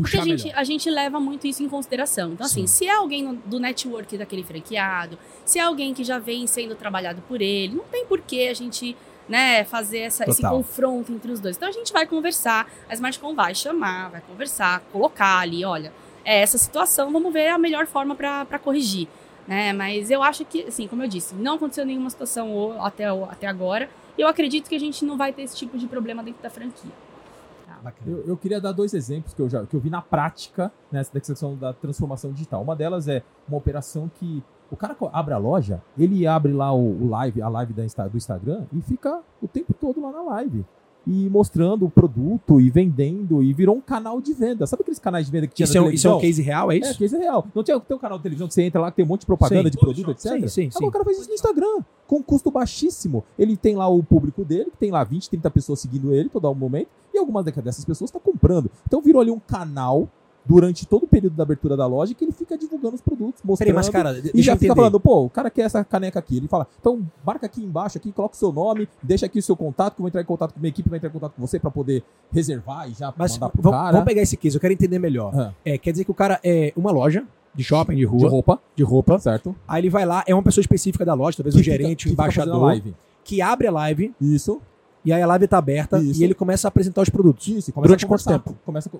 [0.00, 0.58] Porque a gente, melhor.
[0.58, 2.32] a gente leva muito isso em consideração.
[2.32, 2.66] Então, assim, Sim.
[2.66, 7.20] se é alguém do network daquele franqueado, se é alguém que já vem sendo trabalhado
[7.28, 8.96] por ele, não tem por que a gente
[9.28, 11.56] né, fazer essa- esse confronto entre os dois.
[11.56, 15.92] Então a gente vai conversar, a Smartcom vai chamar, vai conversar, colocar ali, olha,
[16.24, 19.06] é essa situação, vamos ver a melhor forma para corrigir.
[19.46, 19.72] Né?
[19.72, 23.88] Mas eu acho que, assim, como eu disse, não aconteceu nenhuma situação até, até agora.
[24.18, 26.50] E eu acredito que a gente não vai ter esse tipo de problema dentro da
[26.50, 26.90] franquia.
[28.06, 31.18] Eu, eu queria dar dois exemplos que eu, já, que eu vi na prática nessa
[31.18, 32.62] questão da transformação digital.
[32.62, 37.02] Uma delas é uma operação que o cara abre a loja, ele abre lá o,
[37.02, 40.64] o live, a live da do Instagram e fica o tempo todo lá na live.
[41.06, 44.66] E mostrando o produto e vendendo e virou um canal de venda.
[44.66, 46.20] Sabe aqueles canais de venda que tinha Isso na é, um, isso é um televisão?
[46.20, 46.98] case real, é É, isso?
[46.98, 47.46] case real.
[47.54, 49.20] Não tinha tem um canal de televisão que você entra lá que tem um monte
[49.20, 49.70] de propaganda Sim.
[49.70, 50.32] de produto, etc.
[50.32, 50.76] Sim, sim, sim.
[50.76, 53.24] Agora o cara faz isso no Instagram, com um custo baixíssimo.
[53.38, 56.52] Ele tem lá o público dele, que tem lá 20, 30 pessoas seguindo ele todo
[56.54, 58.70] momento, e algumas dessas pessoas estão comprando.
[58.86, 60.08] Então virou ali um canal
[60.44, 63.58] durante todo o período da abertura da loja que ele fica divulgando os produtos, mostrando.
[63.68, 66.36] Peraí, mas cara, e já fica falando, pô, o cara quer essa caneca aqui.
[66.36, 69.54] Ele fala, então marca aqui embaixo, aqui, coloca o seu nome, deixa aqui o seu
[69.56, 71.32] contato, que eu vou entrar em contato com a minha equipe, vai entrar em contato
[71.34, 72.02] com você pra poder
[72.32, 73.92] reservar e já Mas mandar pro vamos, cara.
[73.92, 75.32] vamos pegar esse case, eu quero entender melhor.
[75.34, 77.24] Ah, É, quer dizer que o cara é uma loja
[77.54, 79.18] de shopping, de rua, de roupa, de roupa.
[79.18, 79.54] certo?
[79.68, 82.10] Aí ele vai lá, é uma pessoa específica da loja, talvez um fica- gerente, que
[82.10, 82.94] um fica fazendo embaixador, live.
[83.22, 84.60] que abre a live Isso.
[85.04, 86.20] e aí a live tá aberta Isso.
[86.20, 87.46] e ele começa a apresentar os produtos.
[87.46, 88.56] Isso, e começa Durante a quanto tempo?
[88.64, 88.98] Começa com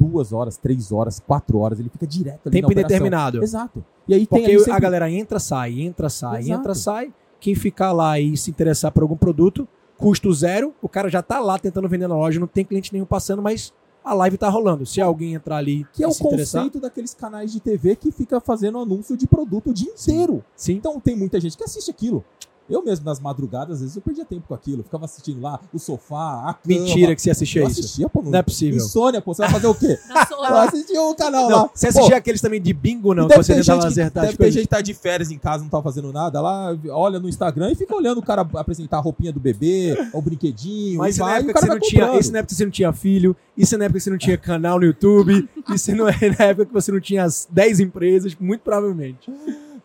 [0.00, 3.42] duas horas, três horas, quatro horas, ele fica direto ali Tempo indeterminado.
[3.42, 3.84] Exato.
[4.08, 6.60] E aí tem Porque a sempre- galera entra, sai, entra, sai, Exato.
[6.60, 7.12] entra, sai.
[7.38, 11.38] Quem ficar lá e se interessar por algum produto, custo zero, o cara já tá
[11.38, 13.72] lá tentando vender na loja, não tem cliente nenhum passando, mas
[14.02, 14.86] a live tá rolando.
[14.86, 18.10] Se alguém entrar ali que é o se interessar, conceito daqueles canais de TV que
[18.10, 20.42] fica fazendo anúncio de produto o dia inteiro.
[20.56, 20.74] sim.
[20.74, 22.24] Então tem muita gente que assiste aquilo.
[22.70, 24.82] Eu mesmo, nas madrugadas, às vezes eu perdia tempo com aquilo.
[24.82, 26.60] Ficava assistindo lá o sofá, a cama.
[26.64, 27.80] Mentira que você assistia eu isso.
[27.80, 28.22] assistia, pô.
[28.22, 28.76] Não é possível.
[28.76, 29.34] Insônia, pô.
[29.34, 29.98] Você vai fazer o quê?
[30.40, 31.50] Eu assistia o canal lá.
[31.50, 34.50] Não, você Pô, assistia aqueles também de bingo, não, que você tentava acertar Deve ter
[34.50, 37.70] gente que tá de férias em casa, não tá fazendo nada, lá olha no Instagram
[37.70, 41.26] e fica olhando o cara apresentar a roupinha do bebê, o brinquedinho, Mas isso na
[41.26, 42.18] vai, e época o que cara você não tinha.
[42.20, 44.38] Isso na época que você não tinha filho, isso na época que você não tinha
[44.38, 48.34] canal no YouTube, isso não é na época que você não tinha as 10 empresas,
[48.40, 49.30] muito provavelmente.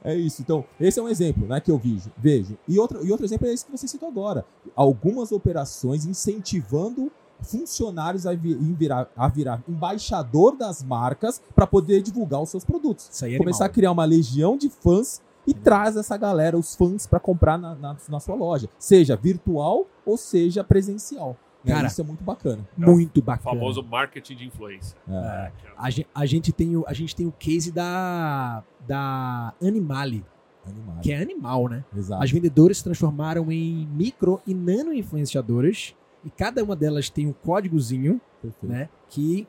[0.05, 0.41] É isso.
[0.41, 2.11] Então, esse é um exemplo né, que eu vejo.
[2.15, 2.57] vejo.
[2.67, 4.45] E, outro, e outro exemplo é esse que você citou agora.
[4.75, 12.49] Algumas operações incentivando funcionários a, virar, a virar embaixador das marcas para poder divulgar os
[12.49, 13.09] seus produtos.
[13.11, 13.73] Isso aí é Começar a animal.
[13.73, 17.97] criar uma legião de fãs e traz essa galera, os fãs, para comprar na, na,
[18.09, 18.69] na sua loja.
[18.79, 21.35] Seja virtual ou seja presencial.
[21.65, 21.73] Né?
[21.73, 22.67] Cara, Isso é muito bacana.
[22.77, 23.55] Muito O bacana.
[23.57, 24.95] famoso marketing de influência.
[25.09, 25.51] É.
[25.77, 30.23] A gente, a gente tem o, a gente tem o case da, da Animale,
[30.65, 31.01] Animado.
[31.01, 31.83] que é animal, né?
[31.95, 32.23] Exato.
[32.23, 37.33] As vendedoras se transformaram em micro e nano influenciadoras e cada uma delas tem um
[37.33, 38.67] códigozinho, Perfeito.
[38.71, 38.87] né?
[39.09, 39.47] Que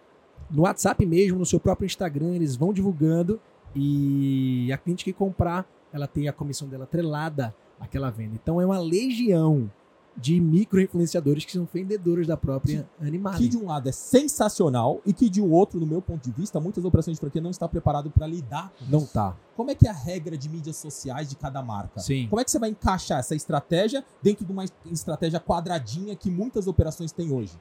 [0.51, 3.39] no WhatsApp mesmo, no seu próprio Instagram, eles vão divulgando
[3.75, 8.35] e a cliente que comprar, ela tem a comissão dela atrelada àquela venda.
[8.35, 9.71] Então é uma legião
[10.17, 13.39] de micro influenciadores que são vendedoras da própria Animale.
[13.39, 16.33] Que de um lado é sensacional e que de um outro, no meu ponto de
[16.33, 19.37] vista, muitas operações de franquia não está preparado para lidar com Não tá.
[19.55, 22.01] Como é que é a regra de mídias sociais de cada marca?
[22.01, 22.27] Sim.
[22.29, 26.67] Como é que você vai encaixar essa estratégia dentro de uma estratégia quadradinha que muitas
[26.67, 27.59] operações têm hoje?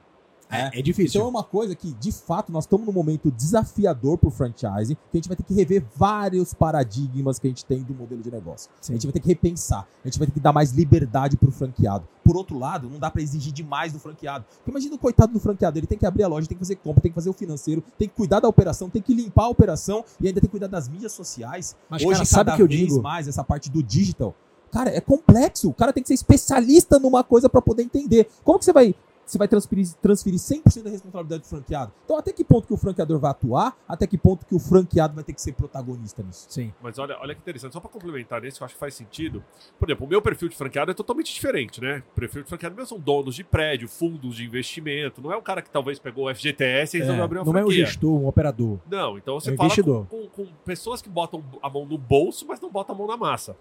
[0.50, 1.18] É, é difícil.
[1.18, 4.94] Então é uma coisa que, de fato, nós estamos num momento desafiador para o franchising,
[4.94, 8.22] que a gente vai ter que rever vários paradigmas que a gente tem do modelo
[8.22, 8.70] de negócio.
[8.80, 8.92] Sim.
[8.92, 11.48] A gente vai ter que repensar, a gente vai ter que dar mais liberdade para
[11.48, 12.06] o franqueado.
[12.24, 14.44] Por outro lado, não dá para exigir demais do franqueado.
[14.56, 16.76] Porque imagina o coitado do franqueado, ele tem que abrir a loja, tem que fazer
[16.76, 19.48] compra, tem que fazer o financeiro, tem que cuidar da operação, tem que limpar a
[19.48, 21.76] operação e ainda tem que cuidar das mídias sociais.
[21.88, 23.02] Mas, Hoje, cara, sabe cada que eu vez digo?
[23.02, 24.34] mais, essa parte do digital,
[24.70, 25.68] cara, é complexo.
[25.70, 28.28] O cara tem que ser especialista numa coisa para poder entender.
[28.44, 28.94] Como que você vai
[29.26, 31.92] você vai transferir, transferir 100% da responsabilidade do franqueado.
[32.04, 35.14] Então, até que ponto que o franqueador vai atuar, até que ponto que o franqueado
[35.14, 36.46] vai ter que ser protagonista nisso.
[36.48, 36.72] Sim.
[36.80, 39.42] Mas olha, olha que interessante, só para complementar nesse, eu acho que faz sentido.
[39.78, 42.02] Por exemplo, o meu perfil de franqueado é totalmente diferente, né?
[42.12, 45.20] O perfil de franqueado meu são donos de prédio, fundos de investimento.
[45.20, 47.62] Não é um cara que talvez pegou o FGTS e resolveu abrir uma não é
[47.62, 47.84] um franquia.
[47.86, 48.78] gestor, um operador.
[48.88, 51.98] Não, então você É um fala com, com- com pessoas que botam a mão no
[51.98, 53.56] bolso, mas não botam a mão na massa.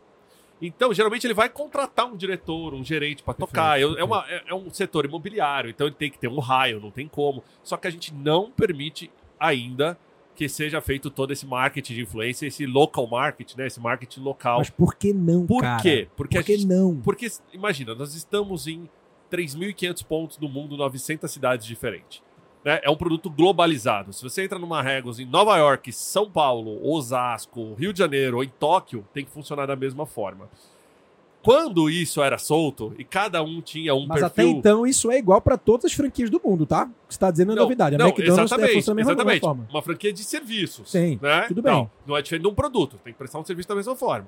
[0.62, 3.80] Então, geralmente, ele vai contratar um diretor, um gerente para tocar.
[3.80, 6.92] É, uma- é- é um setor imobiliário, então ele tem que ter um raio, não
[6.92, 7.44] tem como.
[7.64, 9.98] Só que a gente não permite ainda
[10.34, 13.68] que seja feito todo esse marketing de influência, esse local marketing, né?
[13.68, 14.58] Esse marketing local.
[14.60, 15.82] Mas por que não, Por cara?
[15.82, 16.08] quê?
[16.16, 17.00] Porque Por que gente não?
[17.02, 18.90] porque, imagina, nós estamos em
[19.32, 22.22] 3.500 pontos no mundo, 900 cidades diferentes.
[22.66, 22.80] Né?
[22.84, 24.12] É um produto globalizado.
[24.12, 28.44] Se você entra numa Regos em Nova York, São Paulo, Osasco, Rio de Janeiro ou
[28.44, 30.50] em Tóquio, tem que funcionar da mesma forma.
[31.44, 34.58] Quando isso era solto e cada um tinha um Mas até perfil...
[34.58, 36.86] então isso é igual pra todas as franquias do mundo, tá?
[36.86, 37.94] O que você tá dizendo é Não, novidade.
[37.94, 39.42] A não, McDonald's exatamente, funciona da mesma, exatamente.
[39.42, 39.68] forma.
[39.70, 40.90] Uma franquia de serviços.
[40.90, 41.46] Sim, né?
[41.48, 41.72] tudo bem.
[41.72, 43.00] Não, não é diferente de um produto.
[43.04, 44.28] Tem que prestar um serviço da mesma forma.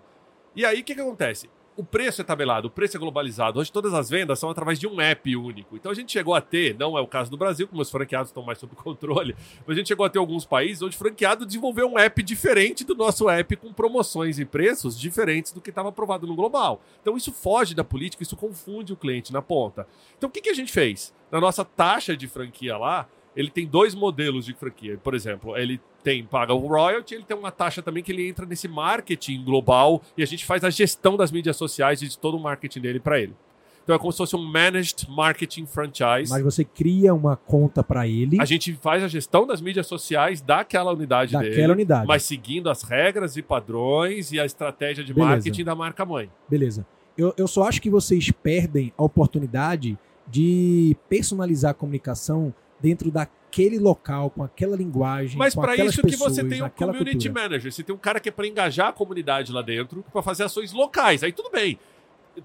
[0.56, 1.50] E aí, o que, que acontece?
[1.78, 3.60] O preço é tabelado, o preço é globalizado.
[3.60, 5.76] Hoje todas as vendas são através de um app único.
[5.76, 8.30] Então a gente chegou a ter, não é o caso do Brasil, como os franqueados
[8.30, 11.46] estão mais sob controle, mas a gente chegou a ter alguns países onde o franqueado
[11.46, 15.90] desenvolveu um app diferente do nosso app, com promoções e preços diferentes do que estava
[15.90, 16.82] aprovado no global.
[17.00, 19.88] Então isso foge da política, isso confunde o cliente na ponta.
[20.18, 21.14] Então o que, que a gente fez?
[21.32, 23.08] Na nossa taxa de franquia lá,
[23.38, 25.00] ele tem dois modelos de franquia.
[25.02, 28.46] Por exemplo, ele tem paga o royalty, ele tem uma taxa também que ele entra
[28.48, 32.36] nesse marketing global e a gente faz a gestão das mídias sociais e de todo
[32.36, 33.36] o marketing dele para ele.
[33.84, 36.30] Então é como se fosse um managed marketing franchise.
[36.30, 40.42] Mas você cria uma conta pra ele A gente faz a gestão das mídias sociais
[40.42, 42.08] daquela unidade daquela dele, unidade.
[42.08, 45.36] mas seguindo as regras e padrões e a estratégia de Beleza.
[45.36, 46.30] marketing da marca mãe.
[46.50, 46.86] Beleza.
[47.16, 53.80] Eu, eu só acho que vocês perdem a oportunidade de personalizar a comunicação dentro daquele
[53.80, 57.34] local, com aquela linguagem, Mas para isso que pessoas, você tem um community cultura.
[57.34, 60.44] manager, você tem um cara que é para engajar a comunidade lá dentro, para fazer
[60.44, 61.24] ações locais.
[61.24, 61.80] Aí tudo bem.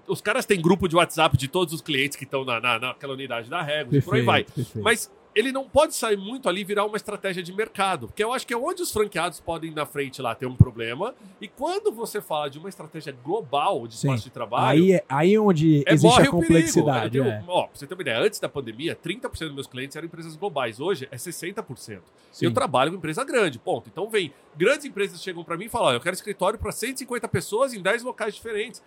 [0.07, 3.13] Os caras têm grupo de WhatsApp de todos os clientes que estão na, na, naquela
[3.13, 4.43] unidade da Regos, por aí vai.
[4.43, 4.81] perfeito.
[4.81, 8.07] Mas ele não pode sair muito ali e virar uma estratégia de mercado.
[8.07, 10.55] Porque eu acho que é onde os franqueados podem ir na frente lá ter um
[10.55, 11.15] problema.
[11.41, 14.07] E quando você fala de uma estratégia global de Sim.
[14.07, 14.81] espaço de trabalho.
[14.83, 17.17] Aí é, aí é onde É, existe a complexidade.
[17.17, 17.37] Eu é.
[17.39, 20.05] tenho- ó, pra você ter uma ideia, antes da pandemia, 30% dos meus clientes eram
[20.07, 20.79] empresas globais.
[20.79, 22.01] Hoje é 60%.
[22.31, 22.45] Sim.
[22.45, 23.89] Eu trabalho com empresa grande, ponto.
[23.91, 27.27] Então vem, grandes empresas chegam para mim e falam: "Ó, eu quero escritório para 150
[27.27, 28.81] pessoas em 10 locais diferentes.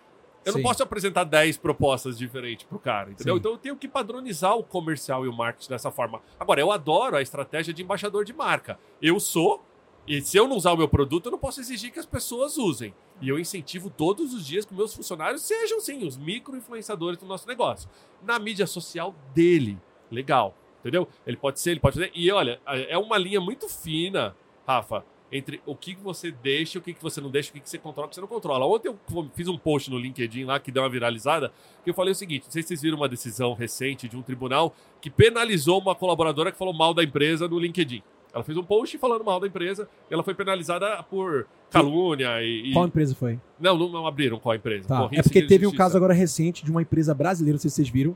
[0.47, 0.59] Eu Sim.
[0.59, 3.35] não posso apresentar 10 propostas diferentes pro cara, entendeu?
[3.35, 3.39] Sim.
[3.39, 6.21] Então eu tenho que padronizar o comercial e o marketing dessa forma.
[6.39, 8.79] Agora, eu adoro a estratégia de embaixador de marca.
[9.01, 9.61] Eu sou,
[10.07, 12.57] e se eu não usar o meu produto, eu não posso exigir que as pessoas
[12.57, 12.93] usem.
[13.21, 17.45] E eu incentivo todos os dias que meus funcionários sejam, sim, os micro-influenciadores do nosso
[17.45, 17.89] negócio.
[18.23, 19.77] Na mídia social dele.
[20.09, 20.55] Legal.
[20.79, 21.09] Entendeu?
[21.25, 22.09] Ele pode ser, ele pode fazer.
[22.15, 24.33] E olha, é uma linha muito fina,
[24.65, 28.07] Rafa, entre o que você deixa, o que você não deixa, o que você controla,
[28.07, 28.65] o que você não controla.
[28.65, 28.97] Ontem eu
[29.35, 31.51] fiz um post no LinkedIn lá que deu uma viralizada,
[31.83, 34.21] que eu falei o seguinte: não sei se vocês viram uma decisão recente de um
[34.21, 38.01] tribunal que penalizou uma colaboradora que falou mal da empresa no LinkedIn.
[38.33, 42.71] Ela fez um post falando mal da empresa e ela foi penalizada por calúnia e.
[42.73, 43.39] Qual empresa foi?
[43.59, 44.87] Não, não, não abriram qual empresa.
[44.87, 45.09] Tá.
[45.11, 47.89] É porque teve um caso agora recente de uma empresa brasileira, não sei se vocês
[47.89, 48.15] viram,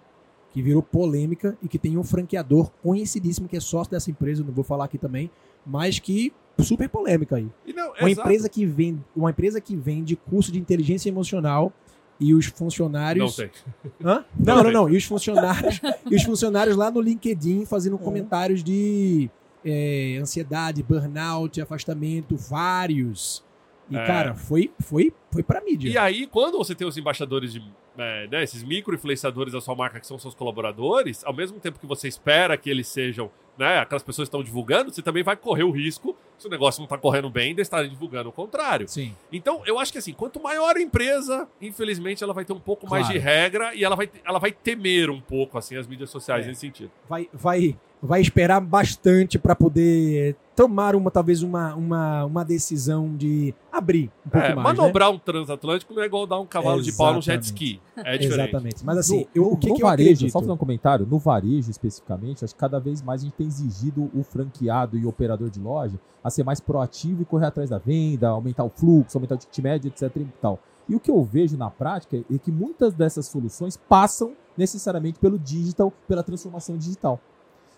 [0.51, 4.51] que virou polêmica e que tem um franqueador conhecidíssimo que é sócio dessa empresa, não
[4.53, 5.29] vou falar aqui também,
[5.65, 7.47] mas que super polêmica aí.
[7.65, 8.27] E não, Uma exato.
[8.27, 11.71] empresa que vende, uma empresa que vende curso de inteligência emocional
[12.19, 13.49] e os Não funcionários tem.
[14.03, 14.25] Hã?
[14.37, 14.89] Não Não, não, não.
[14.89, 15.79] E os funcionários,
[16.09, 17.99] e os funcionários lá no LinkedIn fazendo É.
[17.99, 19.29] comentários de
[19.65, 23.43] é, ansiedade, burnout, afastamento, vários.
[23.89, 24.05] E, É.
[24.05, 25.89] cara, foi, foi, foi pra mídia.
[25.89, 27.63] E aí, quando você tem os embaixadores de.
[27.97, 31.85] É, né, esses micro-influenciadores da sua marca, que são seus colaboradores, ao mesmo tempo que
[31.85, 35.63] você espera que eles sejam, né, aquelas pessoas que estão divulgando, você também vai correr
[35.63, 38.87] o risco, se o negócio não está correndo bem, de estarem divulgando o contrário.
[38.87, 39.15] Sim.
[39.31, 42.89] Então, eu acho que assim, quanto maior a empresa, infelizmente, ela vai ter um pouco
[42.89, 43.19] mais Claro.
[43.19, 46.49] de regra e ela vai, ela vai temer um pouco, assim, as mídias sociais É.
[46.49, 46.91] nesse sentido.
[47.07, 53.53] Vai, vai, vai esperar bastante pra poder tomar uma, talvez, uma, uma, uma decisão de
[53.71, 54.57] abrir um pouco É, mais.
[54.57, 54.63] né?
[54.63, 57.79] manobrar um transatlântico não é igual dar um cavalo de pau no jet ski.
[57.95, 58.49] É diferente.
[58.49, 58.85] Exatamente.
[58.85, 60.31] Mas assim, no, eu, o que, no que eu varejo, acredito?
[60.31, 63.47] só fazer um comentário, no varejo especificamente, acho que cada vez mais a gente tem
[63.47, 67.69] exigido o franqueado e o operador de loja a ser mais proativo e correr atrás
[67.69, 70.59] da venda, aumentar o fluxo, aumentar o ticket médio, etc e tal.
[70.89, 75.39] E o que eu vejo na prática é que muitas dessas soluções passam necessariamente pelo
[75.39, 77.19] digital, pela transformação digital.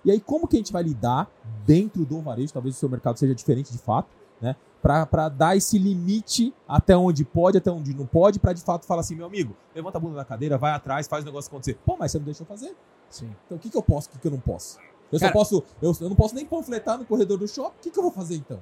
[0.05, 1.29] E aí, como que a gente vai lidar
[1.65, 2.51] dentro do varejo?
[2.53, 4.09] Talvez o seu mercado seja diferente de fato,
[4.41, 4.55] né?
[4.81, 8.99] Para dar esse limite até onde pode, até onde não pode, para de fato falar
[8.99, 11.77] assim, meu amigo, levanta a bunda da cadeira, vai atrás, faz o negócio acontecer.
[11.85, 12.75] Pô, mas você não deixa eu fazer.
[13.09, 13.29] Sim.
[13.45, 14.77] Então o que, que eu posso, o que, que eu não posso?
[15.09, 15.63] Eu Cara- só posso.
[15.81, 17.77] Eu, eu não posso nem panfletar no corredor do shopping.
[17.77, 18.59] O que, que eu vou fazer então?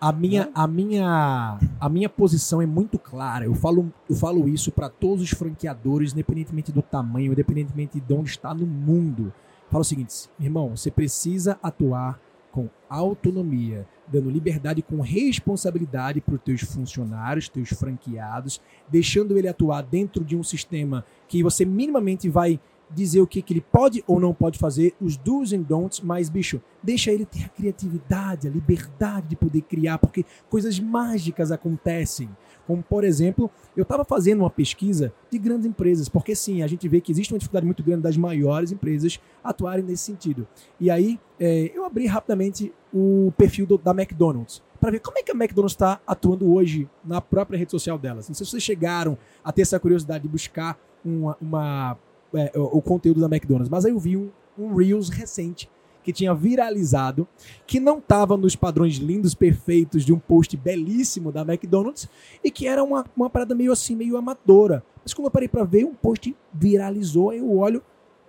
[0.00, 0.50] A minha, Né?
[0.54, 3.44] a minha, a minha posição é muito clara.
[3.44, 8.30] Eu falo, eu falo isso para todos os franqueadores, independentemente do tamanho, independentemente de onde
[8.30, 9.32] está no mundo.
[9.70, 16.42] Falo o seguinte, irmão, você precisa atuar com autonomia, dando liberdade com responsabilidade para os
[16.42, 22.58] teus funcionários, teus franqueados, deixando ele atuar dentro de um sistema que você minimamente vai
[22.92, 26.28] dizer o que, que ele pode ou não pode fazer, os do's and don'ts, mas,
[26.28, 32.28] bicho, deixa ele ter a criatividade, a liberdade de poder criar, porque coisas mágicas acontecem.
[32.70, 36.86] Como, por exemplo, eu estava fazendo uma pesquisa de grandes empresas, porque sim, a gente
[36.86, 40.46] vê que existe uma dificuldade muito grande das maiores empresas atuarem nesse sentido.
[40.78, 45.22] E aí, é, eu abri rapidamente o perfil do- da McDonald's para ver como é
[45.24, 48.28] que a McDonald's está atuando hoje na própria rede social delas.
[48.28, 51.98] Não sei se vocês chegaram a ter essa curiosidade de buscar uma, uma,
[52.32, 55.68] é, o, o conteúdo da McDonald's, mas aí eu vi um, um Reels recente
[56.02, 57.26] que tinha viralizado,
[57.66, 62.08] que não estava nos padrões lindos, perfeitos de um post belíssimo da McDonald's
[62.42, 64.82] e que era uma, uma parada meio assim, meio amadora.
[65.04, 67.82] Mas quando eu parei para ver, um post viralizou, eu olho,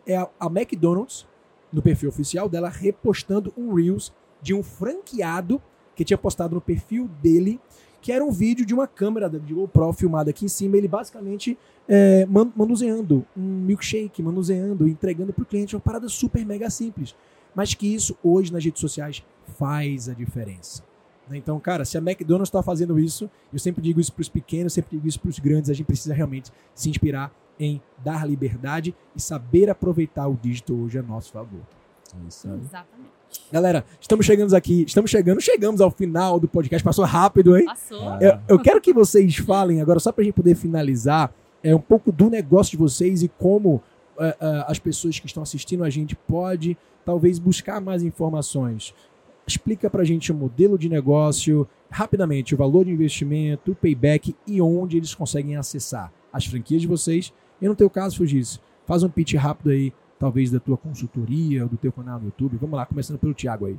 [0.05, 1.25] é a, a McDonald's,
[1.71, 4.11] no perfil oficial dela, repostando um Reels
[4.41, 5.61] de um franqueado
[5.95, 7.59] que tinha postado no perfil dele,
[8.01, 11.57] que era um vídeo de uma câmera de GoPro filmada aqui em cima, ele basicamente
[11.87, 17.15] é, man- manuseando um milkshake, manuseando, entregando para o cliente, uma parada super mega simples.
[17.55, 19.23] Mas que isso hoje nas redes sociais
[19.57, 20.83] faz a diferença.
[21.29, 21.37] né?
[21.37, 24.73] Então, cara, se a McDonald's está fazendo isso, eu sempre digo isso para os pequenos,
[24.73, 28.95] sempre digo isso para os grandes, a gente precisa realmente se inspirar em dar liberdade
[29.15, 31.61] e saber aproveitar o digital hoje a nosso favor.
[32.13, 32.59] É isso aí.
[32.59, 33.11] Exatamente.
[33.51, 37.65] Galera, estamos chegando aqui, estamos chegando, chegamos ao final do podcast, passou rápido, hein?
[37.65, 38.09] Passou.
[38.09, 41.33] Ah, Eu, eu quero que vocês falem agora, só para a gente poder finalizar,
[41.63, 43.90] é um pouco do negócio de vocês e como é, é,
[44.67, 48.93] as pessoas que estão assistindo a gente pode talvez buscar mais informações.
[49.47, 54.35] Explica para a gente o modelo de negócio, rapidamente, o valor de investimento, o payback
[54.45, 57.33] e onde eles conseguem acessar as franquias de vocês.
[57.61, 61.75] E no teu caso, Fugis, faz um pitch rápido aí, talvez da tua consultoria, do
[61.75, 62.57] teu canal no YouTube.
[62.57, 63.77] Vamos lá, começando pelo Thiago aí.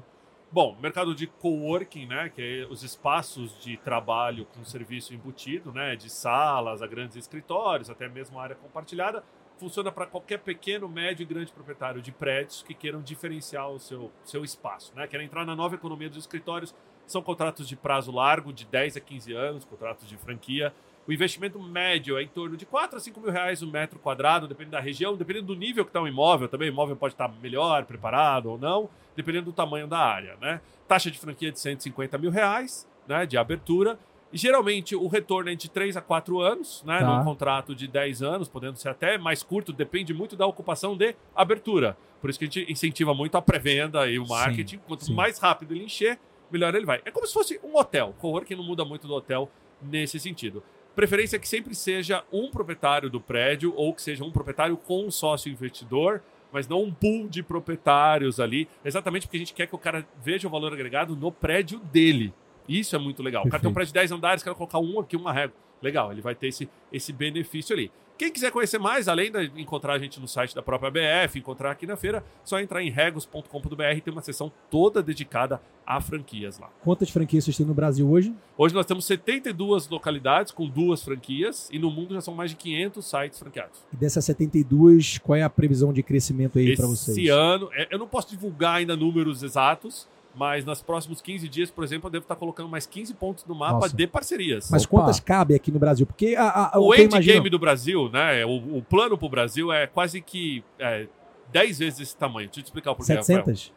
[0.51, 5.97] Bom, mercado de coworking, né, que é os espaços de trabalho com serviço embutido, né,
[5.97, 9.25] de salas a grandes escritórios, até mesmo área compartilhada,
[9.63, 14.11] funciona para qualquer pequeno, médio e grande proprietário de prédios que queiram diferenciar o seu,
[14.25, 16.75] seu espaço, né, querem entrar na nova economia dos escritórios.
[17.07, 20.73] São contratos de prazo largo, de 10 a 15 anos, contratos de franquia.
[21.07, 24.49] O investimento médio é em torno de 4 a 5 mil reais o metro quadrado,
[24.49, 26.69] dependendo da região, dependendo do nível que está o imóvel também.
[26.69, 30.37] O imóvel pode estar melhor, preparado ou não, dependendo do tamanho da área.
[30.41, 30.61] Né?
[30.89, 33.99] Taxa de franquia de 150 mil reais né, de abertura.
[34.33, 37.19] Geralmente o retorno é de 3 a 4 anos, né, Tá.
[37.19, 41.15] num contrato de 10 anos, podendo ser até mais curto, depende muito da ocupação de
[41.35, 41.97] abertura.
[42.21, 44.79] Por isso que a gente incentiva muito a pré-venda e o Sim, marketing.
[44.87, 45.15] Quanto sim.
[45.15, 46.19] mais rápido ele encher,
[46.51, 47.03] melhor ele vai.
[47.05, 48.15] É como se fosse um hotel.
[48.21, 49.51] Coworking não muda muito do hotel
[49.83, 50.63] nesse sentido.
[50.95, 55.07] Preferência é que sempre seja um proprietário do prédio ou que seja um proprietário com
[55.07, 56.23] um sócio investidor
[56.53, 60.07] mas não um pool de proprietários ali, exatamente porque a gente quer que o cara
[60.23, 62.33] veja o valor agregado no prédio dele.
[62.69, 63.45] Isso é muito legal.
[63.45, 65.57] O cara tem um prédio de 10 andares, quer colocar um aqui, uma régua.
[65.81, 67.91] Legal, ele vai ter esse, esse benefício ali.
[68.23, 71.73] Quem quiser conhecer mais, além de encontrar a gente no site da própria BF, encontrar
[71.73, 76.71] aqui na feira, só entrar em regos.com.br tem uma seção toda dedicada a franquias lá.
[76.85, 78.33] Quantas franquias vocês têm no Brasil hoje?
[78.57, 82.57] Hoje nós temos 72 localidades com duas franquias e no mundo já são mais de
[82.59, 83.81] 500 sites franqueados.
[83.93, 87.17] E dessas 72, qual é a previsão de crescimento aí para vocês?
[87.17, 91.71] Esse ano, é, eu não posso divulgar ainda números exatos, mas nos próximos 15 dias,
[91.71, 93.97] por exemplo, eu devo estar colocando mais 15 pontos no mapa Nossa.
[93.97, 94.69] de parcerias.
[94.71, 94.91] Mas Opa.
[94.91, 96.07] quantas cabe aqui no Brasil?
[96.07, 98.45] Porque a, a, o eu endgame imagino- do Brasil, né?
[98.47, 101.07] O, o plano para o Brasil é quase que é,
[101.53, 102.47] 10 vezes esse tamanho.
[102.49, 103.13] Deixa eu te explicar o porquê.
[103.15, 103.45] Rafael.
[103.45, 103.73] 700?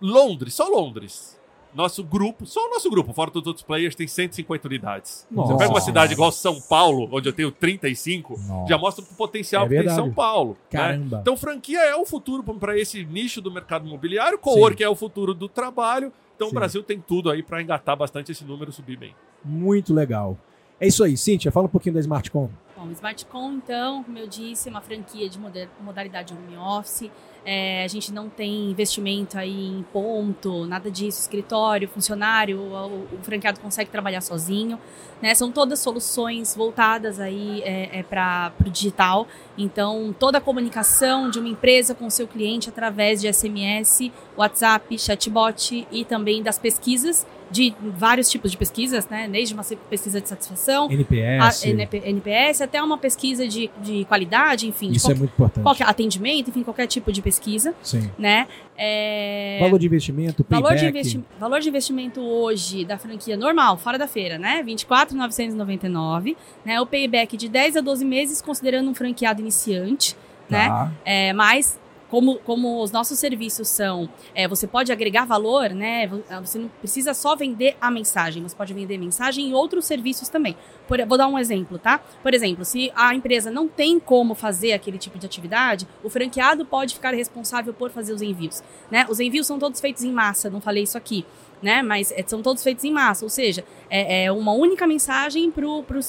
[0.00, 1.39] Londres, só Londres.
[1.72, 5.26] Nosso grupo, só o nosso grupo, fora todos os outros players, tem 150 unidades.
[5.30, 5.52] Nossa.
[5.52, 8.68] Você pega uma cidade igual São Paulo, onde eu tenho 35, Nossa.
[8.68, 9.88] já mostra o potencial É que tem.
[9.90, 10.50] São Paulo.
[10.72, 10.78] né?
[10.78, 11.18] Caramba.
[11.22, 15.32] Então, franquia é o futuro para esse nicho do mercado imobiliário, co-work é o futuro
[15.32, 16.12] do trabalho.
[16.34, 16.54] Então, Sim.
[16.56, 19.14] o Brasil tem tudo aí para engatar bastante esse número subir bem.
[19.44, 20.36] Muito legal.
[20.80, 21.16] É isso aí.
[21.16, 22.48] Cíntia, fala um pouquinho da Smartcom.
[22.76, 27.10] Bom, Smartcom, então, como eu disse, é uma franquia de moder- modalidade home office.
[27.44, 33.18] É, a gente não tem investimento aí em ponto, nada disso, escritório, funcionário, o, o
[33.22, 34.78] franqueado consegue trabalhar sozinho.
[35.22, 35.34] Né?
[35.34, 39.26] São todas soluções voltadas aí é, para o digital.
[39.56, 44.98] Então, toda a comunicação de uma empresa com o seu cliente através de SMS, WhatsApp,
[44.98, 49.28] chatbot e também das pesquisas, de vários tipos de pesquisas, né?
[49.28, 51.64] desde uma pesquisa de satisfação, a NPS.
[51.64, 55.62] NP NPS, até uma pesquisa de, de qualidade, enfim, Isso é qualquer, muito importante.
[55.64, 58.10] qualquer atendimento, enfim, qualquer tipo de pesquisa, Sim.
[58.18, 58.46] né?
[58.76, 60.62] É, Valor de investimento, payback.
[60.62, 64.62] valor, de investi valor de investimento hoje da franquia normal, fora da feira, né?
[64.62, 66.80] 24,999, né?
[66.80, 70.16] O payback de 10 a 12 meses, considerando um franqueado iniciante,
[70.48, 70.68] né?
[70.68, 70.92] Tá.
[71.04, 71.79] É, mas
[72.10, 76.06] como, como os nossos serviços são, é, você pode agregar valor, né?
[76.06, 80.28] vo- Você não precisa só vender a mensagem, você pode vender mensagem e outros serviços
[80.28, 80.56] também.
[80.88, 82.00] Por- vou dar um exemplo, tá?
[82.22, 86.66] Por exemplo, se a empresa não tem como fazer aquele tipo de atividade, o franqueado
[86.66, 89.06] pode ficar responsável por fazer os envios, né?
[89.08, 91.24] Os envios são todos feitos em massa, não falei isso aqui.
[91.62, 91.82] Né?
[91.82, 95.52] Mas é, são todos feitos em massa, ou seja, é, é uma única mensagem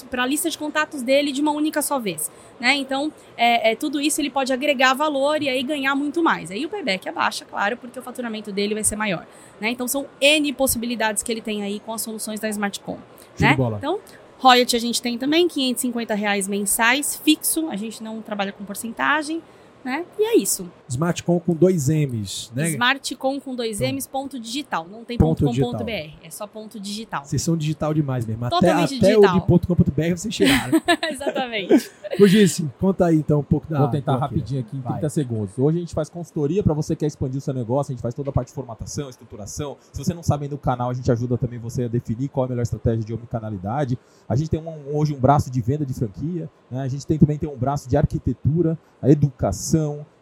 [0.10, 2.32] para a lista de contatos dele de uma única só vez.
[2.60, 2.76] Né?
[2.76, 6.52] Então, é, é, tudo isso ele pode agregar valor e aí ganhar muito mais.
[6.52, 9.28] Aí o payback abaixa, claro, porque o faturamento dele vai ser maior.
[9.60, 9.70] Né?
[9.72, 12.98] Então são N possibilidades que ele tem aí com as soluções da Smartcom.
[13.40, 13.56] Né?
[13.78, 14.00] Então,
[14.38, 19.42] royalty a gente tem também, 550 reais mensais, fixo, a gente não trabalha com porcentagem.
[19.84, 20.06] Né?
[20.20, 20.70] E é isso.
[20.88, 22.70] Smartcom com dois M's, né?
[22.70, 24.88] Smartcom com dois M's, ponto digital.
[24.88, 25.72] Não tem Ponto ponto, com digital.
[25.72, 26.14] ponto BR.
[26.24, 27.24] É só ponto digital.
[27.26, 28.46] Vocês são digital demais mesmo.
[28.46, 29.40] Até, Totalmente até o digital.
[29.60, 30.82] de .com.br vocês tiraram.
[31.10, 31.90] Exatamente.
[32.18, 33.80] Fugice, conta aí então um pouco da.
[33.80, 34.94] Vou tentar rapidinho aqui em Vai.
[34.94, 35.58] 30 segundos.
[35.58, 38.02] Hoje a gente faz consultoria para você que quer expandir o seu negócio, a gente
[38.04, 39.78] faz toda a parte de formatação, estruturação.
[39.92, 42.46] Se você não sabe ainda o canal, a gente ajuda também você a definir qual
[42.46, 43.98] é a melhor estratégia de omnicanalidade.
[44.30, 46.82] A gente tem um- hoje um braço de venda de franquia, né?
[46.82, 49.71] a gente tem, também tem um braço de arquitetura, a educação.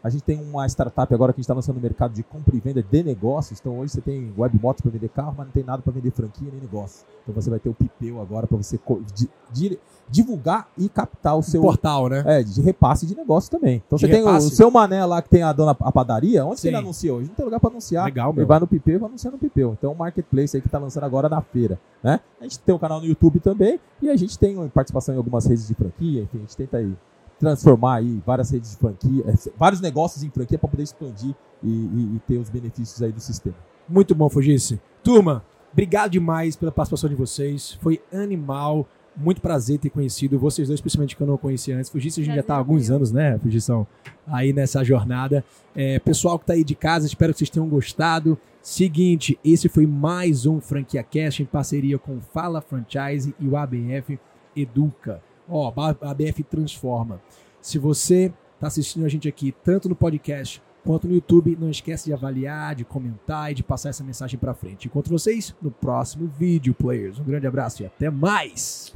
[0.02, 2.56] A gente tem uma startup agora que a gente está lançando no mercado de compra
[2.56, 3.60] e venda de negócios.
[3.60, 6.12] Então hoje você tem web motos para vender carro, mas não tem nada para vender
[6.12, 7.06] franquia nem negócio.
[7.24, 8.80] Então você vai ter o Pipeu agora para você
[9.14, 9.80] di- di-
[10.10, 12.24] divulgar e captar o seu Portal, né?
[12.26, 13.84] é, de repasse de negócio também.
[13.86, 14.48] Então De você tem o, repasse?
[14.48, 16.70] o seu mané lá que tem a dona a padaria, onde Sim.
[16.70, 17.28] ele anuncia hoje?
[17.28, 18.06] Não tem lugar para anunciar.
[18.06, 18.48] Legal, Ele meu.
[18.48, 19.74] vai no Pipeu e vai anunciar no Pipeu.
[19.78, 22.20] Então o marketplace aí que tá lançando agora na feira, né?
[22.40, 25.46] A gente tem um canal no YouTube também e a gente tem participação em algumas
[25.46, 26.92] redes de franquia, enfim, a gente tenta aí
[27.40, 31.34] transformar aí várias redes de franquia, eh, vários negócios em franquia para poder expandir
[31.64, 33.56] e, e- e ter os benefícios aí do sistema.
[33.88, 34.80] Muito bom, Fugice.
[35.04, 37.78] Turma, obrigado demais pela participação de vocês.
[37.82, 38.88] Foi animal.
[39.18, 41.90] Muito prazer ter conhecido vocês dois, principalmente que eu não conhecia antes.
[41.90, 42.96] Fugice, a gente já está há Prazer, alguns meu.
[42.98, 43.86] anos, né, Fugição?
[44.28, 45.44] Aí nessa jornada.
[45.76, 48.38] É, pessoal que está aí de casa, espero que vocês tenham gostado.
[48.62, 54.20] Seguinte, esse foi mais um Franquia Cast em parceria com Fala Franchise e o ABF
[54.56, 55.22] Educa.
[55.50, 57.22] Ó, a ABF transforma.
[57.62, 62.06] Se você está assistindo a gente aqui, tanto no podcast quanto no YouTube, não esquece
[62.06, 64.88] de avaliar, de comentar e de passar essa mensagem para frente.
[64.88, 67.20] Encontro vocês no próximo vídeo, players.
[67.20, 68.96] Um grande abraço e até mais!